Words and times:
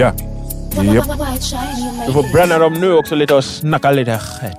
Ja. 0.00 0.12
Japp. 0.82 1.04
Du 2.06 2.12
får 2.12 2.32
bränna 2.32 2.58
dem 2.58 2.72
nu 2.72 2.92
också 2.92 3.14
lite 3.14 3.34
och 3.34 3.44
snacka 3.44 3.90
lite 3.90 4.18
skit. 4.18 4.58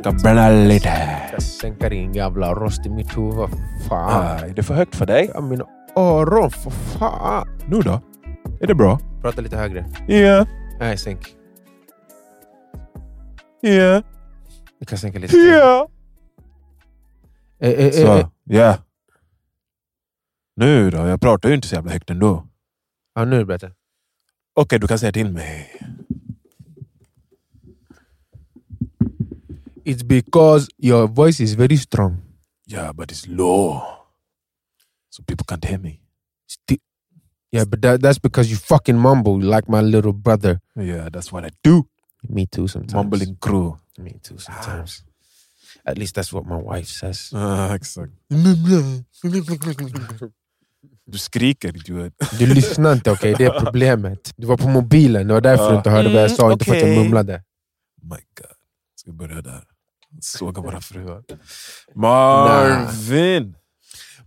Ska 0.00 0.12
bränna 0.12 0.50
lite. 0.50 0.88
Jag 1.32 1.42
sänker 1.42 1.90
din 1.90 2.12
jävla 2.14 2.54
rost 2.54 2.86
i 2.86 2.88
mitt 2.88 3.16
huvud. 3.18 3.48
Fan. 3.88 4.44
Är 4.44 4.54
det 4.54 4.62
för 4.62 4.74
högt 4.74 4.96
för 4.96 5.06
dig? 5.06 5.30
Ja, 5.34 5.40
mina 5.40 5.64
öron, 5.96 6.50
för 6.50 6.70
fan. 6.70 7.48
Nu 7.68 7.80
då? 7.80 8.00
Är 8.60 8.66
det 8.66 8.74
bra? 8.74 8.98
Prata 9.22 9.40
lite 9.40 9.56
högre. 9.56 9.86
Ja. 10.08 10.46
Nej, 10.80 10.96
sänk. 10.96 11.34
Ja. 13.60 14.02
Vi 14.80 14.86
kan 14.86 14.98
sänka 14.98 15.18
lite. 15.18 15.36
Ja. 15.36 15.88
Eh, 17.60 17.70
eh, 17.70 17.86
eh, 17.86 17.92
Så, 17.92 18.18
eh. 18.18 18.26
ja. 18.44 18.76
Nu 20.56 20.90
då? 20.90 20.96
Jag 20.98 21.20
pratar 21.20 21.48
ju 21.48 21.54
inte 21.54 21.68
så 21.68 21.74
jävla 21.74 21.92
högt 21.92 22.10
ändå. 22.10 22.46
Ja, 23.14 23.24
nu 23.24 23.36
är 23.36 23.40
det 23.40 23.46
bättre. 23.46 23.70
Okej, 24.56 24.78
du 24.78 24.86
kan 24.86 24.98
säga 24.98 25.12
till 25.12 25.32
mig. 25.32 25.70
It's 29.84 30.02
because 30.02 30.68
your 30.78 31.08
voice 31.08 31.42
is 31.44 31.54
very 31.54 31.76
strong. 31.76 32.16
Yeah, 32.66 32.92
but 32.92 33.10
it's 33.10 33.28
low. 33.28 33.82
So 35.10 35.22
people 35.26 35.44
can't 35.48 35.64
hear 35.64 35.78
me. 35.78 36.00
Sti- 36.46 36.80
yeah, 37.52 37.64
but 37.64 37.82
that, 37.82 38.00
that's 38.00 38.18
because 38.18 38.50
you 38.50 38.56
fucking 38.56 38.98
mumble 38.98 39.38
like 39.40 39.68
my 39.68 39.80
little 39.82 40.12
brother. 40.12 40.60
Yeah, 40.76 41.08
that's 41.12 41.32
what 41.32 41.44
I 41.44 41.50
do. 41.62 41.86
Me 42.28 42.46
too 42.46 42.68
sometimes. 42.68 42.94
Mumbling 42.94 43.36
crew. 43.40 43.78
Me 43.98 44.14
too 44.22 44.38
sometimes. 44.38 45.02
At 45.84 45.98
least 45.98 46.14
that's 46.14 46.32
what 46.32 46.46
my 46.46 46.56
wife 46.56 46.88
says. 46.88 47.30
Ah, 47.34 47.74
exakt. 47.74 48.12
Du 51.06 51.18
skriker 51.18 51.68
idiot. 51.76 52.12
Du 52.38 52.54
lyssnar 52.54 52.92
inte, 52.92 53.10
okej? 53.10 53.34
Det 53.38 53.44
är 53.44 53.60
problemet. 53.64 54.32
Du 54.36 54.46
var 54.46 54.56
på 54.56 54.68
mobilen, 54.68 55.26
det 55.28 55.34
var 55.34 55.40
därför 55.40 55.70
du 55.70 55.76
inte 55.76 55.90
hörde 55.90 56.12
vad 56.12 56.22
jag 56.22 56.30
sa, 56.30 56.52
inte 56.52 56.64
för 56.64 56.72
att 56.74 56.80
jag 56.80 57.04
mumlade. 57.04 57.42
My 58.02 58.08
God. 58.16 58.56
Ska 58.96 59.10
vi 59.10 59.16
börja 59.16 59.42
där? 59.42 59.64
Såga 60.20 60.62
våra 60.62 60.80
fruar. 60.80 61.22
Marvin! 61.94 63.54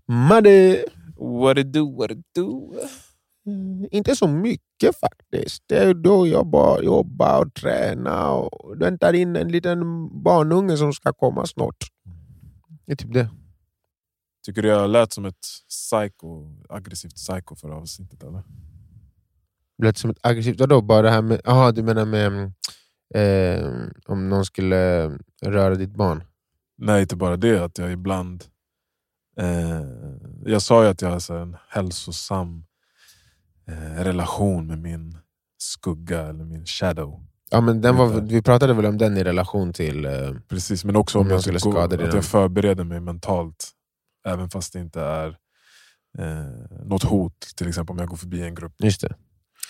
Madde! 0.08 0.86
What 1.17 1.58
it 1.58 1.73
do, 1.73 1.95
what 1.98 2.11
it 2.11 2.25
do? 2.36 2.73
Mm, 3.45 3.88
Inte 3.92 4.16
så 4.16 4.28
mycket 4.28 5.00
faktiskt. 5.00 5.64
Det 5.67 5.78
är 5.78 5.94
då 5.94 6.28
jag 6.28 6.48
bara 6.48 6.81
jobbar 6.83 7.42
och 7.42 7.53
tränar 7.53 8.31
och 8.31 8.81
väntar 8.81 9.14
in 9.14 9.36
en 9.36 9.48
liten 9.48 9.80
barnunge 10.23 10.78
som 10.78 10.94
ska 10.94 11.14
komma 11.14 11.45
snart. 11.45 11.78
Det 12.86 12.92
är 12.92 12.95
typ 12.95 13.14
det. 13.14 13.30
Tycker 14.47 14.61
du 14.61 14.67
jag 14.67 14.89
lät 14.89 15.13
som 15.13 15.25
ett 15.25 15.45
psycho, 15.69 16.49
aggressivt 16.69 17.15
psycho 17.15 17.55
för 17.55 17.69
avsnittet 17.69 18.23
eller? 18.23 18.43
Lät 19.83 19.97
som 19.97 20.09
ett 20.09 20.17
aggressivt... 20.21 20.59
Vadå? 20.59 20.81
Bara 20.81 21.01
det 21.01 21.09
här 21.09 21.21
med... 21.21 21.41
Jaha, 21.43 21.71
du 21.71 21.83
menar 21.83 22.05
med... 22.05 22.27
mm, 22.27 22.51
Eh, 23.15 23.71
om 24.05 24.29
någon 24.29 24.45
skulle 24.45 25.07
röra 25.41 25.75
ditt 25.75 25.95
barn? 25.95 26.23
Nej, 26.77 27.01
inte 27.01 27.15
bara 27.15 27.37
det. 27.37 27.63
Att 27.63 27.77
jag 27.77 27.91
ibland... 27.91 28.43
Eh, 29.39 29.81
jag 30.45 30.61
sa 30.61 30.83
ju 30.83 30.89
att 30.89 31.01
jag 31.01 31.09
har 31.09 31.35
en 31.35 31.57
hälsosam 31.69 32.65
eh, 33.67 34.03
relation 34.03 34.67
med 34.67 34.80
min 34.80 35.17
skugga 35.57 36.21
eller 36.21 36.43
min 36.43 36.65
shadow. 36.65 37.23
Ja, 37.49 37.61
men 37.61 37.81
den 37.81 37.95
var, 37.95 38.21
vi 38.21 38.41
pratade 38.41 38.73
väl 38.73 38.86
om 38.86 38.97
den 38.97 39.17
i 39.17 39.23
relation 39.23 39.73
till... 39.73 40.05
Eh, 40.05 40.33
Precis, 40.47 40.86
men 40.86 40.95
också 40.95 41.19
Om 41.19 41.30
jag, 41.30 41.43
gå, 41.43 41.59
skada 41.59 42.07
att 42.07 42.13
jag 42.13 42.25
förbereder 42.25 42.83
mig 42.83 42.99
mentalt. 42.99 43.73
Även 44.27 44.49
fast 44.49 44.73
det 44.73 44.80
inte 44.80 45.02
är 45.02 45.27
eh, 46.17 46.86
något 46.86 47.04
hot. 47.04 47.48
Till 47.55 47.67
exempel 47.67 47.93
om 47.93 47.99
jag 47.99 48.08
går 48.08 48.17
förbi 48.17 48.42
en 48.42 48.55
grupp. 48.55 48.73
just 48.83 49.02
det. 49.02 49.15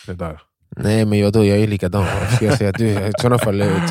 Det 0.05 0.11
är 0.11 0.15
där. 0.15 0.41
Nej, 0.77 1.05
men 1.05 1.19
jag, 1.19 1.33
då, 1.33 1.45
jag 1.45 1.57
är 1.57 1.67
likadan. 1.67 2.05
Ska 2.35 2.45
jag 2.45 2.57
säga 2.57 2.69
att 2.69 2.77
du, 2.77 2.87
I 2.87 3.11
sådana 3.19 3.39
fall, 3.39 3.61
eh, 3.61 3.83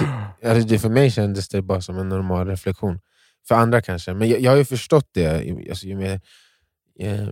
alltså, 0.44 0.68
det 0.68 0.78
för 0.78 0.88
mig 0.88 1.10
kändes 1.10 1.48
det 1.48 1.62
bara 1.62 1.80
som 1.80 1.98
en 1.98 2.08
normal 2.08 2.46
reflektion. 2.46 3.00
För 3.48 3.54
andra 3.54 3.82
kanske. 3.82 4.14
Men 4.14 4.28
jag, 4.28 4.40
jag 4.40 4.50
har 4.50 4.56
ju 4.56 4.64
förstått 4.64 5.08
det, 5.12 5.50
alltså, 5.70 5.86
ju 5.86 5.96
mer 5.96 6.20
eh, 6.98 7.28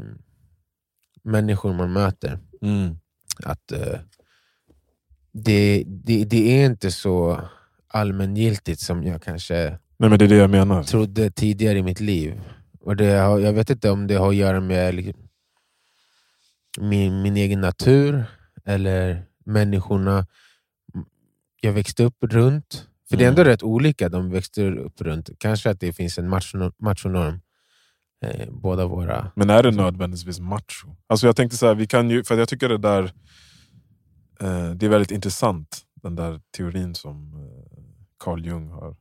människor 1.23 1.73
man 1.75 1.93
möter. 1.93 2.39
Mm. 2.63 2.99
att 3.45 3.73
eh, 3.73 3.99
det, 5.33 5.85
det, 5.87 6.25
det 6.25 6.63
är 6.63 6.67
inte 6.67 6.91
så 6.91 7.41
allmängiltigt 7.89 8.81
som 8.81 9.03
jag 9.03 9.23
kanske 9.23 9.79
Nej 9.97 10.11
men 10.11 10.19
det 10.19 10.25
är 10.25 10.29
det 10.29 10.37
jag 10.37 10.51
menar. 10.51 10.83
trodde 10.83 11.31
tidigare 11.31 11.79
i 11.79 11.83
mitt 11.83 12.01
liv. 12.01 12.41
Och 12.85 12.97
det 12.97 13.11
har, 13.19 13.39
Jag 13.41 13.53
vet 13.53 13.71
inte 13.71 13.91
om 13.91 14.07
det 14.07 14.15
har 14.15 14.29
att 14.29 14.35
göra 14.37 14.61
med 14.61 14.95
liksom, 14.95 15.29
min, 16.81 17.23
min 17.23 17.37
egen 17.37 17.61
natur 17.61 18.25
eller 18.65 19.27
människorna 19.45 20.27
jag 21.61 21.73
växte 21.73 22.05
upp 22.05 22.17
runt. 22.21 22.89
För 23.09 23.17
det 23.17 23.25
är 23.25 23.29
ändå 23.29 23.43
Mm. 23.43 23.51
rätt 23.53 23.63
olika 23.63 24.09
de 24.09 24.31
växte 24.31 24.71
upp 24.71 25.01
runt. 25.01 25.31
Kanske 25.39 25.71
att 25.71 25.81
det 25.81 25.93
finns 25.93 26.19
en 26.19 26.35
macho- 26.35 26.73
machonorm. 26.79 27.41
Eh, 28.25 28.49
båda 28.51 28.87
våra... 28.87 29.33
Men 29.37 29.51
är 29.51 29.63
det 29.63 29.71
nödvändigtvis 29.71 30.41
macho? 30.41 30.97
Alltså 31.07 31.27
jag 31.27 31.37
tänkte 31.37 31.57
så 31.57 31.67
här, 31.67 31.75
vi 31.75 31.87
kan 31.87 32.11
ju, 32.11 32.25
för 32.25 32.39
jag 32.39 32.49
tycker 32.49 32.69
det 32.69 32.79
där 32.79 33.03
eh, 34.41 34.71
det 34.71 34.87
är 34.87 34.91
väldigt 34.91 35.11
intressant, 35.11 35.79
den 36.03 36.17
där 36.17 36.41
teorin 36.57 36.95
som 36.95 37.35
eh, 37.35 37.83
Carl 38.19 38.47
Jung 38.47 38.69
har 38.69 38.97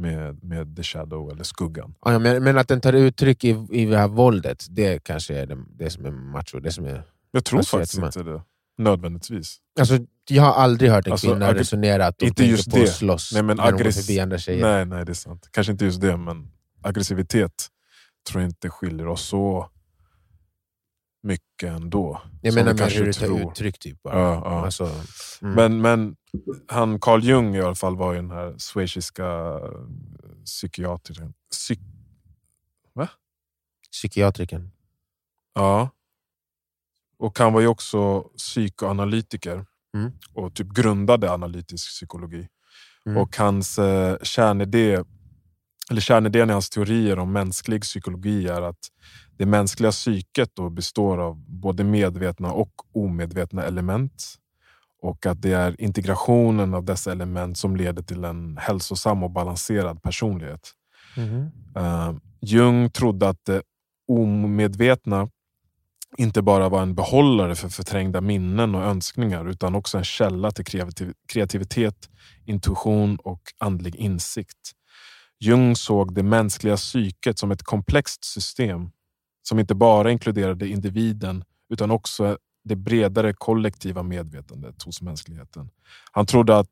med, 0.00 0.44
med 0.44 0.76
the 0.76 0.82
shadow 0.82 1.30
eller 1.30 1.44
skuggan. 1.44 1.94
Ja, 2.04 2.18
men, 2.18 2.44
men 2.44 2.58
att 2.58 2.68
den 2.68 2.80
tar 2.80 2.92
uttryck 2.92 3.44
i, 3.44 3.66
i 3.70 3.84
det 3.86 3.96
här 3.98 4.08
våldet, 4.08 4.66
det 4.70 5.04
kanske 5.04 5.34
är 5.38 5.46
det, 5.46 5.58
det 5.78 5.90
som 5.90 6.04
är 6.04 6.10
macho. 6.10 6.60
Det 6.60 6.72
som 6.72 6.84
är, 6.86 7.02
Jag 7.30 7.44
tror 7.44 7.62
faktiskt 7.62 7.94
jättemä- 7.94 8.06
inte 8.06 8.22
det. 8.22 8.42
Nödvändigtvis. 8.78 9.56
alltså, 9.80 9.98
jag 10.30 10.42
har 10.42 10.52
aldrig 10.52 10.90
hört 10.90 11.06
en 11.06 11.12
Alltså, 11.12 11.26
kvinna 11.30 11.54
resonera 11.54 12.06
att 12.06 12.18
de 12.18 12.26
inte 12.26 12.36
tänker 12.42 12.50
just 12.56 12.70
på 12.70 12.76
det. 12.76 12.82
att 12.82 12.88
slåss 12.94 13.30
Nej, 13.34 13.42
men 13.42 13.56
när 13.56 13.72
de 13.72 13.82
går 13.82 13.90
förbi 13.90 14.20
andra 14.20 14.38
tjejer. 14.38 14.62
Nej, 14.62 14.84
nej, 14.86 15.04
det 15.04 15.12
är 15.12 15.14
sant. 15.14 15.48
Kanske 15.50 15.72
inte 15.72 15.84
just 15.84 16.00
det, 16.00 16.16
men 16.16 16.48
aggressivitet 16.82 17.52
tror 18.30 18.42
jag 18.42 18.48
inte 18.50 18.68
skiljer 18.70 19.06
oss 19.06 19.22
så 19.22 19.70
mycket 21.22 21.70
ändå. 21.72 22.22
jag 22.42 22.54
menar 22.54 22.74
med 22.74 22.82
hur 22.90 23.04
kanske 23.04 23.26
tar 23.26 23.50
uttryck. 23.50 23.78
Typ, 23.78 24.02
bara. 24.02 24.18
Ja, 24.18 24.42
ja. 24.44 24.64
Alltså, 24.64 24.84
mm. 25.42 25.54
Men, 25.54 25.80
men 25.80 26.16
han 26.68 27.00
Carl 27.00 27.22
Jung 27.24 27.56
i 27.56 27.60
alla 27.60 27.74
fall 27.74 27.96
var 27.96 28.12
ju 28.12 28.18
den 28.18 28.30
här 28.30 28.58
schweiziska 28.58 29.58
psykiatrikern. 30.44 31.32
Psy 31.50 31.76
Psykiatriken. 33.92 34.70
ja. 35.54 35.90
Och 37.18 37.38
han 37.38 37.52
var 37.52 37.60
ju 37.60 37.66
också 37.66 38.20
psykoanalytiker 38.20 39.66
Mm. 39.94 40.12
och 40.34 40.54
typ 40.54 40.68
grundade 40.74 41.32
analytisk 41.32 41.88
psykologi. 41.88 42.48
Mm. 43.06 43.18
Och 43.18 43.36
hans 43.36 43.78
eh, 43.78 44.16
kärnidé, 44.22 45.04
eller 45.90 46.00
kärnidén 46.00 46.50
i 46.50 46.52
hans 46.52 46.70
teorier 46.70 47.18
om 47.18 47.32
mänsklig 47.32 47.82
psykologi 47.82 48.48
är 48.48 48.62
att 48.62 48.78
det 49.38 49.46
mänskliga 49.46 49.90
psyket 49.90 50.50
då 50.54 50.70
består 50.70 51.18
av 51.18 51.44
både 51.48 51.84
medvetna 51.84 52.52
och 52.52 52.72
omedvetna 52.94 53.64
element. 53.64 54.34
Och 55.02 55.26
att 55.26 55.42
det 55.42 55.52
är 55.52 55.80
integrationen 55.80 56.74
av 56.74 56.84
dessa 56.84 57.12
element 57.12 57.58
som 57.58 57.76
leder 57.76 58.02
till 58.02 58.24
en 58.24 58.56
hälsosam 58.56 59.22
och 59.22 59.30
balanserad 59.30 60.02
personlighet. 60.02 60.70
Mhm. 61.16 61.50
Eh, 61.76 62.14
Jung 62.40 62.90
trodde 62.90 63.28
att 63.28 63.44
det 63.44 63.62
omedvetna 64.08 65.28
inte 66.18 66.42
bara 66.42 66.68
var 66.68 66.82
en 66.82 66.94
behållare 66.94 67.54
för 67.54 67.68
förträngda 67.68 68.20
minnen 68.20 68.74
och 68.74 68.82
önskningar 68.82 69.48
utan 69.48 69.74
också 69.74 69.98
en 69.98 70.04
källa 70.04 70.50
till 70.50 70.64
kreativ- 70.64 71.14
kreativitet, 71.28 72.08
intuition 72.44 73.16
och 73.16 73.42
andlig 73.58 73.96
insikt. 73.96 74.74
Jung 75.40 75.76
såg 75.76 76.14
det 76.14 76.22
mänskliga 76.22 76.76
psyket 76.76 77.38
som 77.38 77.50
ett 77.50 77.62
komplext 77.62 78.24
system 78.24 78.90
som 79.42 79.58
inte 79.58 79.74
bara 79.74 80.10
inkluderade 80.10 80.68
individen 80.68 81.44
utan 81.72 81.90
också 81.90 82.38
det 82.64 82.76
bredare 82.76 83.32
kollektiva 83.32 84.02
medvetandet 84.02 84.82
hos 84.82 85.02
mänskligheten. 85.02 85.70
Han 86.12 86.26
trodde 86.26 86.58
att 86.58 86.70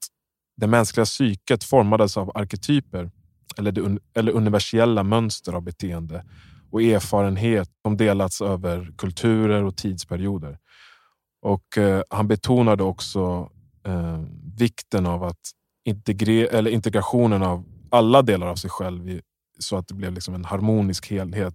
det 0.56 0.66
mänskliga 0.66 1.04
psyket 1.04 1.64
formades 1.64 2.16
av 2.16 2.36
arketyper 2.36 3.10
eller, 3.58 3.72
un- 3.72 4.00
eller 4.14 4.32
universella 4.32 5.02
mönster 5.02 5.52
av 5.52 5.62
beteende 5.62 6.24
och 6.70 6.82
erfarenhet 6.82 7.70
som 7.82 7.96
delats 7.96 8.42
över 8.42 8.92
kulturer 8.98 9.64
och 9.64 9.76
tidsperioder. 9.76 10.58
Och 11.42 11.78
eh, 11.78 12.02
Han 12.10 12.28
betonade 12.28 12.82
också 12.82 13.50
eh, 13.86 14.24
vikten 14.58 15.06
av 15.06 15.24
att 15.24 15.40
integre- 15.88 16.46
eller 16.46 16.70
integrationen 16.70 17.42
av 17.42 17.64
alla 17.90 18.22
delar 18.22 18.46
av 18.46 18.56
sig 18.56 18.70
själv 18.70 19.08
i, 19.08 19.20
så 19.58 19.76
att 19.76 19.88
det 19.88 19.94
blev 19.94 20.12
liksom 20.12 20.34
en 20.34 20.44
harmonisk 20.44 21.10
helhet. 21.10 21.54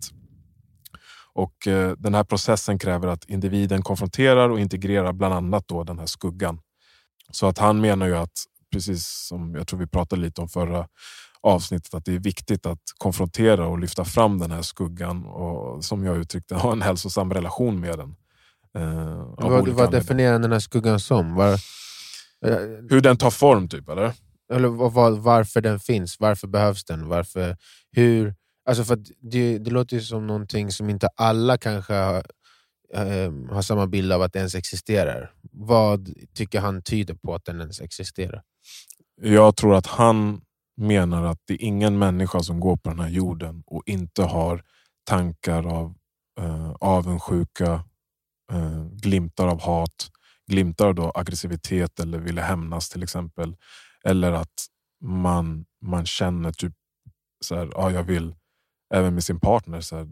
Och 1.33 1.67
eh, 1.67 1.91
Den 1.97 2.13
här 2.13 2.23
processen 2.23 2.79
kräver 2.79 3.07
att 3.07 3.25
individen 3.29 3.81
konfronterar 3.81 4.49
och 4.49 4.59
integrerar 4.59 5.13
bland 5.13 5.33
annat 5.33 5.67
då 5.67 5.83
den 5.83 5.99
här 5.99 6.05
skuggan. 6.05 6.59
Så 7.31 7.47
att 7.47 7.57
han 7.57 7.81
menar 7.81 8.07
ju 8.07 8.17
att, 8.17 8.31
precis 8.71 9.07
som 9.07 9.55
jag 9.55 9.67
tror 9.67 9.79
vi 9.79 9.87
pratade 9.87 10.21
lite 10.21 10.41
om 10.41 10.49
förra 10.49 10.87
avsnittet, 11.41 11.93
att 11.93 12.05
det 12.05 12.13
är 12.15 12.19
viktigt 12.19 12.65
att 12.65 12.79
konfrontera 12.97 13.67
och 13.67 13.79
lyfta 13.79 14.05
fram 14.05 14.39
den 14.39 14.51
här 14.51 14.61
skuggan 14.61 15.25
och 15.25 15.83
som 15.83 16.05
jag 16.05 16.17
uttryckte, 16.17 16.55
ha 16.65 16.71
en 16.71 16.81
hälsosam 16.81 17.33
relation 17.33 17.79
med 17.79 17.97
den. 17.99 18.15
Eh, 18.77 19.35
Vad, 19.37 19.67
vad 19.69 19.91
definierar 19.91 20.39
den 20.39 20.51
här 20.51 20.59
skuggan 20.59 20.99
som? 20.99 21.35
Var, 21.35 21.59
Hur 22.89 23.01
den 23.01 23.17
tar 23.17 23.31
form, 23.31 23.67
typ, 23.69 23.89
eller? 23.89 24.13
Eller 24.53 24.67
vad, 24.67 25.17
varför 25.17 25.61
den 25.61 25.79
finns? 25.79 26.19
Varför 26.19 26.47
behövs 26.47 26.85
den? 26.85 27.07
Varför, 27.07 27.57
hur, 27.91 28.35
alltså 28.69 28.83
för 28.83 28.93
att 28.93 29.07
det, 29.21 29.57
det 29.57 29.71
låter 29.71 29.95
ju 29.95 30.01
som 30.01 30.27
någonting 30.27 30.71
som 30.71 30.89
inte 30.89 31.07
alla 31.15 31.57
kanske 31.57 31.93
har, 31.93 32.25
eh, 32.93 33.31
har 33.49 33.61
samma 33.61 33.87
bild 33.87 34.11
av 34.11 34.21
att 34.21 34.33
det 34.33 34.39
ens 34.39 34.55
existerar. 34.55 35.31
Vad 35.51 36.13
tycker 36.35 36.59
han 36.59 36.81
tyder 36.81 37.13
på 37.13 37.35
att 37.35 37.45
den 37.45 37.61
ens 37.61 37.81
existerar? 37.81 38.43
Jag 39.21 39.55
tror 39.55 39.75
att 39.75 39.87
han 39.87 40.41
menar 40.77 41.23
att 41.23 41.39
det 41.45 41.53
är 41.53 41.61
ingen 41.61 41.99
människa 41.99 42.39
som 42.39 42.59
går 42.59 42.77
på 42.77 42.89
den 42.89 42.99
här 42.99 43.09
jorden 43.09 43.63
och 43.65 43.83
inte 43.85 44.23
har 44.23 44.63
tankar 45.03 45.67
av 45.67 45.95
eh, 46.39 46.71
avundsjuka, 46.79 47.83
eh, 48.51 48.85
glimtar 48.91 49.47
av 49.47 49.61
hat, 49.61 50.09
glimtar 50.47 50.99
av 50.99 51.11
aggressivitet 51.15 51.99
eller 51.99 52.19
ville 52.19 52.41
hämnas 52.41 52.89
till 52.89 53.03
exempel. 53.03 53.55
Eller 54.07 54.31
att 54.31 54.67
man, 55.01 55.65
man 55.81 56.05
känner 56.05 56.51
typ 56.51 56.73
så 57.41 57.55
här, 57.55 57.69
ja, 57.71 57.91
jag 57.91 58.03
vill, 58.03 58.35
även 58.93 59.13
med 59.13 59.23
sin 59.23 59.39
partner, 59.39 59.81
så 59.81 59.97
här, 59.97 60.07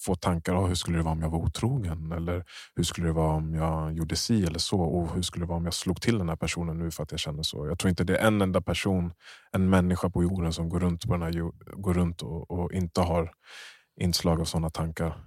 få 0.00 0.14
tankar 0.14 0.54
om 0.54 0.68
hur 0.68 0.74
skulle 0.74 0.96
det 0.98 1.02
vara 1.02 1.12
om 1.12 1.22
jag 1.22 1.30
var 1.30 1.38
otrogen? 1.38 2.12
Eller 2.12 2.44
hur 2.74 2.84
skulle 2.84 3.06
det 3.06 3.12
vara 3.12 3.34
om 3.34 3.54
jag 3.54 3.92
gjorde 3.92 4.16
si 4.16 4.44
eller 4.44 4.58
så? 4.58 4.80
Och 4.80 5.14
hur 5.14 5.22
skulle 5.22 5.44
det 5.44 5.48
vara 5.48 5.58
om 5.58 5.64
jag 5.64 5.74
slog 5.74 6.00
till 6.00 6.18
den 6.18 6.28
här 6.28 6.36
personen 6.36 6.78
nu 6.78 6.90
för 6.90 7.02
att 7.02 7.10
jag 7.10 7.20
känner 7.20 7.42
så? 7.42 7.66
Jag 7.66 7.78
tror 7.78 7.88
inte 7.88 8.04
det 8.04 8.16
är 8.16 8.26
en 8.26 8.42
enda 8.42 8.60
person, 8.60 9.12
en 9.52 9.70
människa 9.70 10.10
på 10.10 10.22
jorden 10.22 10.52
som 10.52 10.68
går 10.68 10.80
runt, 10.80 11.06
på 11.06 11.12
den 11.12 11.22
här, 11.22 11.32
går 11.76 11.94
runt 11.94 12.22
och, 12.22 12.50
och 12.50 12.72
inte 12.72 13.00
har 13.00 13.32
inslag 14.00 14.40
av 14.40 14.44
sådana 14.44 14.70
tankar. 14.70 15.24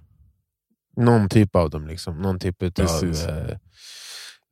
Någon 0.96 1.28
typ 1.28 1.56
av 1.56 1.70
dem, 1.70 1.86
liksom. 1.86 2.22
någon 2.22 2.38
typ 2.38 2.62
av... 2.62 2.70
Precis. 2.70 3.26
Eh, 3.26 3.58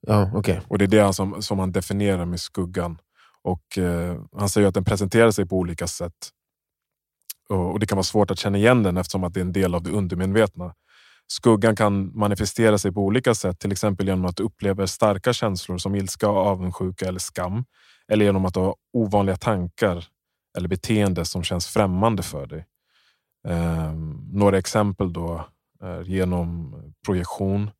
ja, 0.00 0.31
okej. 0.35 0.61
Och 0.69 0.79
det 0.79 0.85
är 0.85 0.88
det 0.88 1.12
som, 1.12 1.43
som 1.43 1.59
han 1.59 1.73
definierar 1.73 2.25
med 2.26 2.41
skuggan. 2.41 2.99
Och 3.44 3.79
eh, 3.79 4.21
Han 4.37 4.49
säger 4.49 4.69
att 4.69 4.75
den 4.75 4.85
presenterar 4.85 5.31
sig 5.31 5.47
på 5.47 5.56
olika 5.56 5.87
sätt. 5.87 6.31
Och, 7.49 7.73
och 7.73 7.81
Det 7.81 7.87
kan 7.87 7.97
vara 7.97 8.05
svårt 8.05 8.31
att 8.31 8.39
känna 8.39 8.59
igen 8.59 8.83
den 8.83 8.97
eftersom 8.97 9.25
att 9.25 9.35
det 9.35 9.41
är 9.41 9.44
en 9.44 9.53
del 9.53 9.75
av 9.75 9.83
det 9.83 9.91
undermedvetna. 9.91 10.75
Skuggan 11.27 11.77
kan 11.77 12.19
manifestera 12.19 12.79
sig 12.79 12.93
på 12.93 13.00
olika 13.00 13.35
sätt, 13.35 13.59
till 13.59 13.73
exempel 13.73 14.06
genom 14.09 14.25
att 14.25 14.37
du 14.37 14.43
upplever 14.43 14.87
starka 14.87 15.33
känslor 15.33 15.79
som 15.79 15.94
ilska, 15.94 16.27
avundsjuka 16.27 17.06
eller 17.09 17.19
skam. 17.19 17.65
Eller 18.09 18.25
genom 18.25 18.44
att 18.44 18.55
du 18.55 18.61
har 18.61 18.75
ovanliga 18.93 19.37
tankar 19.37 20.05
eller 20.59 20.69
beteende 20.69 21.25
som 21.25 21.43
känns 21.43 21.67
främmande 21.67 22.23
för 22.23 22.47
dig. 22.47 22.67
Eh, 23.49 23.93
några 24.33 24.59
exempel 24.59 25.12
då 25.12 25.47
är 25.81 26.03
genom 26.03 26.75
projektion, 27.06 27.71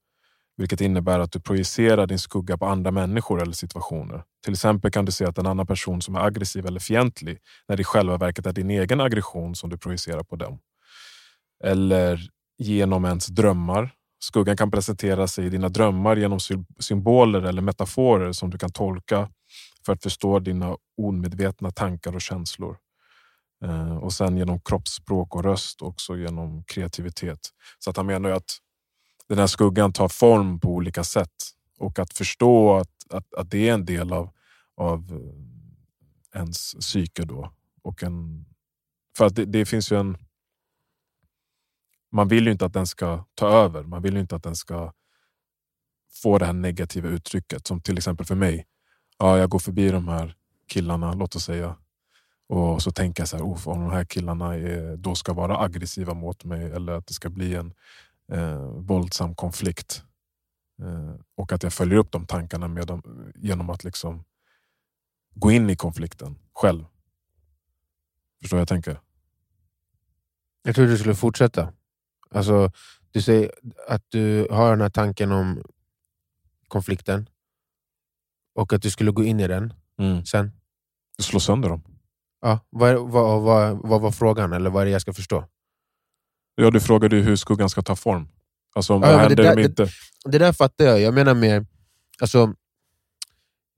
vilket 0.57 0.81
innebär 0.81 1.19
att 1.19 1.33
du 1.33 1.41
projicerar 1.41 2.07
din 2.07 2.19
skugga 2.19 2.59
på 2.59 2.67
andra 2.67 2.91
människor 2.91 3.43
eller 3.43 3.53
situationer. 3.53 4.25
Till 4.45 4.53
exempel 4.53 4.91
kan 4.91 5.05
du 5.05 5.13
se 5.13 5.25
att 5.25 5.39
en 5.39 5.47
annan 5.47 5.67
person 5.67 6.03
som 6.03 6.15
är 6.15 6.21
aggressiv 6.21 6.67
eller 6.67 6.81
fientlig 6.81 7.39
när 7.69 7.77
det 7.77 7.81
i 7.81 7.85
själva 7.85 8.17
verket 8.17 8.47
är 8.47 8.53
din 8.53 8.71
egen 8.71 9.01
aggression 9.01 9.55
som 9.55 9.71
du 9.71 9.79
projicerar 9.79 10.23
på 10.23 10.37
dem. 10.37 10.59
Eller 11.65 12.21
genom 12.59 13.05
ens 13.05 13.27
drömmar. 13.27 13.91
Skuggan 14.25 14.57
kan 14.57 14.71
presentera 14.71 15.27
sig 15.27 15.47
i 15.47 15.49
dina 15.49 15.69
drömmar 15.69 16.17
genom 16.17 16.39
symboler 16.81 17.43
eller 17.43 17.63
metaforer 17.63 18.33
som 18.33 18.51
du 18.51 18.59
kan 18.59 18.73
tolka 18.73 19.29
för 19.87 19.93
att 19.93 20.03
förstå 20.03 20.39
dina 20.39 20.77
omedvetna 21.03 21.71
tankar 21.71 22.15
och 22.15 22.21
känslor. 22.21 22.77
Eh, 23.65 23.97
och 23.97 24.13
sen 24.13 24.37
genom 24.37 24.61
kroppsspråk 24.61 25.35
och 25.37 25.45
röst 25.45 25.83
också 25.83 26.17
genom 26.17 26.65
kreativitet. 26.65 27.39
Så 27.79 27.91
att 27.91 27.97
han 27.97 28.07
menar 28.07 28.29
ju 28.29 28.35
att 28.35 28.59
den 29.29 29.39
här 29.39 29.47
skuggan 29.47 29.93
tar 29.93 30.09
form 30.09 30.61
på 30.61 30.69
olika 30.69 31.05
sätt. 31.05 31.33
Och 31.79 31.99
att 31.99 32.13
förstå 32.13 32.77
att, 32.77 33.07
att, 33.11 33.35
att 33.35 33.51
det 33.51 33.69
är 33.69 33.75
en 33.75 33.85
del 33.85 34.13
av, 34.13 34.31
av 34.77 35.13
eh, 35.13 36.39
ens 36.41 36.75
psyke. 36.75 37.25
Då. 37.25 37.53
Och 37.83 38.03
en, 38.03 38.45
för 39.17 39.27
att 39.27 39.37
det, 39.37 39.45
det 39.45 39.67
finns 39.67 39.93
ju 39.93 40.01
en... 40.01 40.17
Man 42.13 42.29
vill 42.29 42.47
ju 42.47 42.53
inte 42.53 42.67
att 42.67 42.73
den 42.73 42.87
ska 42.87 43.25
ta 43.35 43.49
över. 43.49 43.83
Man 43.83 44.03
vill 44.03 44.15
ju 44.15 44.21
inte 44.21 44.37
att 44.37 44.43
den 44.43 44.57
ska 44.57 44.93
få 46.23 46.39
det 46.39 46.47
här 46.47 46.53
negativa 46.53 47.09
uttrycket. 47.09 47.67
Som 47.67 47.81
till 47.81 47.99
exempel 47.99 48.27
för 48.27 48.35
mig. 48.35 48.67
Ja, 49.19 49.39
jag 49.39 49.51
går 49.51 49.59
förbi 49.59 49.91
de 49.91 50.09
här 50.09 50.37
killarna, 50.69 51.15
låt 51.15 51.37
oss 51.37 51.45
säga. 51.45 51.77
Och 52.49 52.83
så 52.83 52.91
tänker 52.91 53.21
jag 53.21 53.29
så 53.29 53.37
här, 53.37 53.69
om 53.69 53.81
de 53.81 53.91
här 53.91 54.05
killarna 54.05 54.55
är, 54.55 54.97
då 54.97 55.15
ska 55.15 55.33
vara 55.33 55.59
aggressiva 55.59 56.15
mot 56.15 56.45
mig 56.45 56.65
eller 56.65 56.93
att 56.93 57.07
det 57.07 57.15
ska 57.15 57.31
bli 57.31 57.55
en 57.55 57.75
eh, 58.33 58.59
våldsam 58.77 59.35
konflikt. 59.35 60.05
Eh, 60.83 61.15
och 61.35 61.53
att 61.53 61.63
jag 61.63 61.73
följer 61.73 61.99
upp 61.99 62.13
de 62.13 62.27
tankarna 62.27 62.69
med 62.69 62.87
dem, 62.87 63.33
genom 63.35 63.71
att 63.71 63.85
liksom 63.85 64.25
gå 65.35 65.51
in 65.51 65.71
i 65.71 65.77
konflikten 65.77 66.39
själv. 66.53 66.85
Förstår 68.41 68.59
jag 68.59 68.69
tänker? 68.69 69.01
Jag 70.63 70.75
trodde 70.75 70.91
du 70.91 70.99
skulle 70.99 71.15
fortsätta. 71.15 71.73
Alltså, 72.31 72.73
du 73.11 73.23
säger 73.23 73.53
att 73.89 74.05
du 74.09 74.49
har 74.51 74.71
den 74.71 74.81
här 74.81 74.91
tanken 74.91 75.33
om 75.33 75.63
konflikten 76.69 77.29
och 78.55 78.73
att 78.73 78.83
du 78.83 78.91
skulle 78.91 79.11
gå 79.11 79.25
in 79.25 79.41
i 79.41 79.49
den 79.49 79.75
sen. 80.25 80.53
Slå 81.19 81.41
sönder 81.41 81.69
dem. 81.69 81.83
Ja, 82.41 82.61
vad, 82.71 83.11
vad, 83.11 83.43
vad, 83.43 83.79
vad 83.89 84.01
var 84.01 84.11
frågan, 84.11 84.53
eller 84.53 84.71
vad 84.71 84.83
är 84.83 84.85
det 84.85 84.93
jag 84.93 85.01
ska 85.01 85.13
förstå? 85.13 85.45
Ja, 86.55 86.71
du 86.71 86.81
frågade 86.81 87.17
ju 87.17 87.23
hur 87.23 87.37
skuggan 87.37 87.71
ska 87.71 87.83
ta 87.83 87.97
form. 87.97 88.29
Alltså 88.75 88.95
om 88.95 89.03
Ja, 89.03 89.09
vad 89.09 89.17
men 89.17 89.37
det 89.37 89.43
händer 89.43 89.45
där- 89.45 89.53
om 89.53 89.71
inte... 89.71 89.89
Det 90.25 90.39
där 90.39 90.53
fattar 90.53 90.85
jag. 90.85 91.01
Jag 91.01 91.15
menar 91.15 91.35
mer 91.35 91.67
alltså, 92.21 92.55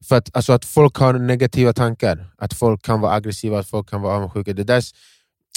för 0.09 0.17
att, 0.17 0.37
alltså 0.37 0.53
att 0.53 0.65
folk 0.65 0.97
har 0.97 1.19
negativa 1.19 1.73
tankar. 1.73 2.35
Att 2.39 2.55
folk 2.55 2.83
kan 2.83 3.01
vara 3.01 3.13
aggressiva, 3.15 3.59
att 3.59 3.69
folk 3.69 3.89
kan 3.91 4.03
vara 4.03 4.17
avundsjuka. 4.17 4.53
Det 4.53 4.65
där, 4.65 4.83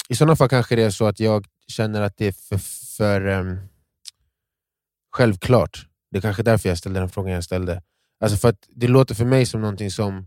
I 0.08 0.14
sådana 0.14 0.36
fall 0.36 0.48
kanske 0.48 0.76
det 0.76 0.82
är 0.82 0.90
så 0.90 1.06
att 1.06 1.20
jag 1.20 1.46
känner 1.68 2.00
att 2.02 2.16
det 2.16 2.26
är 2.26 2.32
för, 2.32 2.58
för 2.96 3.26
ehm, 3.26 3.58
självklart. 5.10 5.86
Det 6.10 6.18
är 6.18 6.22
kanske 6.22 6.42
därför 6.42 6.68
jag 6.68 6.78
ställde 6.78 7.00
den 7.00 7.08
frågan 7.08 7.32
jag 7.32 7.44
ställde. 7.44 7.82
Alltså 8.20 8.38
för 8.38 8.48
att 8.48 8.66
Det 8.68 8.88
låter 8.88 9.14
för 9.14 9.24
mig 9.24 9.46
som 9.46 9.60
någonting 9.60 9.90
som, 9.90 10.26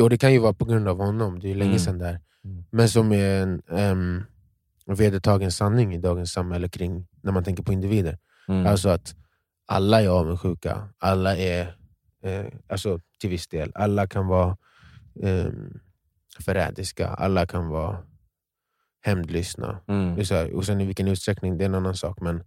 och 0.00 0.10
det 0.10 0.18
kan 0.18 0.32
ju 0.32 0.38
vara 0.38 0.52
på 0.54 0.64
grund 0.64 0.88
av 0.88 0.96
honom, 0.98 1.40
det 1.40 1.50
är 1.50 1.54
länge 1.54 1.70
Mm. 1.70 1.78
sedan 1.84 1.98
där, 1.98 2.20
Mm. 2.44 2.64
men 2.70 2.88
som 2.88 3.12
är 3.12 3.42
en 3.42 3.62
um, 3.68 4.24
vedertagen 4.94 5.52
sanning 5.52 5.94
i 5.94 5.98
dagens 5.98 6.32
samhälle 6.32 6.68
kring 6.68 7.06
när 7.22 7.32
man 7.32 7.44
tänker 7.44 7.62
på 7.62 7.72
individer. 7.72 8.18
Mm. 8.48 8.66
Alltså 8.66 8.88
att 8.88 9.14
alla 9.66 10.02
är 10.02 10.08
avundsjuka, 10.08 10.88
alla 10.98 11.36
är, 11.36 11.76
eh, 12.22 12.46
alltså 12.68 13.00
till 13.20 13.30
viss 13.30 13.48
del, 13.48 13.72
alla 13.74 14.06
kan 14.06 14.26
vara 14.26 14.56
eh, 15.22 15.46
förrädiska, 16.40 17.08
alla 17.08 17.46
kan 17.46 17.68
vara 17.68 18.04
hämndlystna. 19.00 19.80
Mm. 19.88 20.14
Det 20.14 20.20
är 20.20 20.24
så 20.24 20.34
här, 20.34 20.54
och 20.54 20.64
sen 20.64 20.80
i 20.80 20.86
vilken 20.86 21.08
utsträckning, 21.08 21.58
det 21.58 21.64
är 21.64 21.68
en 21.68 21.74
annan 21.74 21.94
sak. 21.94 22.20
Men 22.20 22.44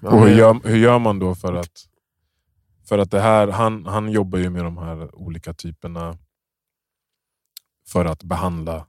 ja, 0.00 0.08
Och 0.08 0.28
hur 0.28 0.38
gör, 0.38 0.68
hur 0.68 0.76
gör 0.76 0.98
man 0.98 1.18
då 1.18 1.34
för 1.34 1.54
att... 1.54 1.84
För 2.88 2.98
att 2.98 3.10
det 3.10 3.20
här, 3.20 3.48
han, 3.48 3.86
han 3.86 4.08
jobbar 4.08 4.38
ju 4.38 4.50
med 4.50 4.64
de 4.64 4.78
här 4.78 5.14
olika 5.14 5.54
typerna 5.54 6.18
för 7.88 8.04
att 8.04 8.22
behandla 8.22 8.86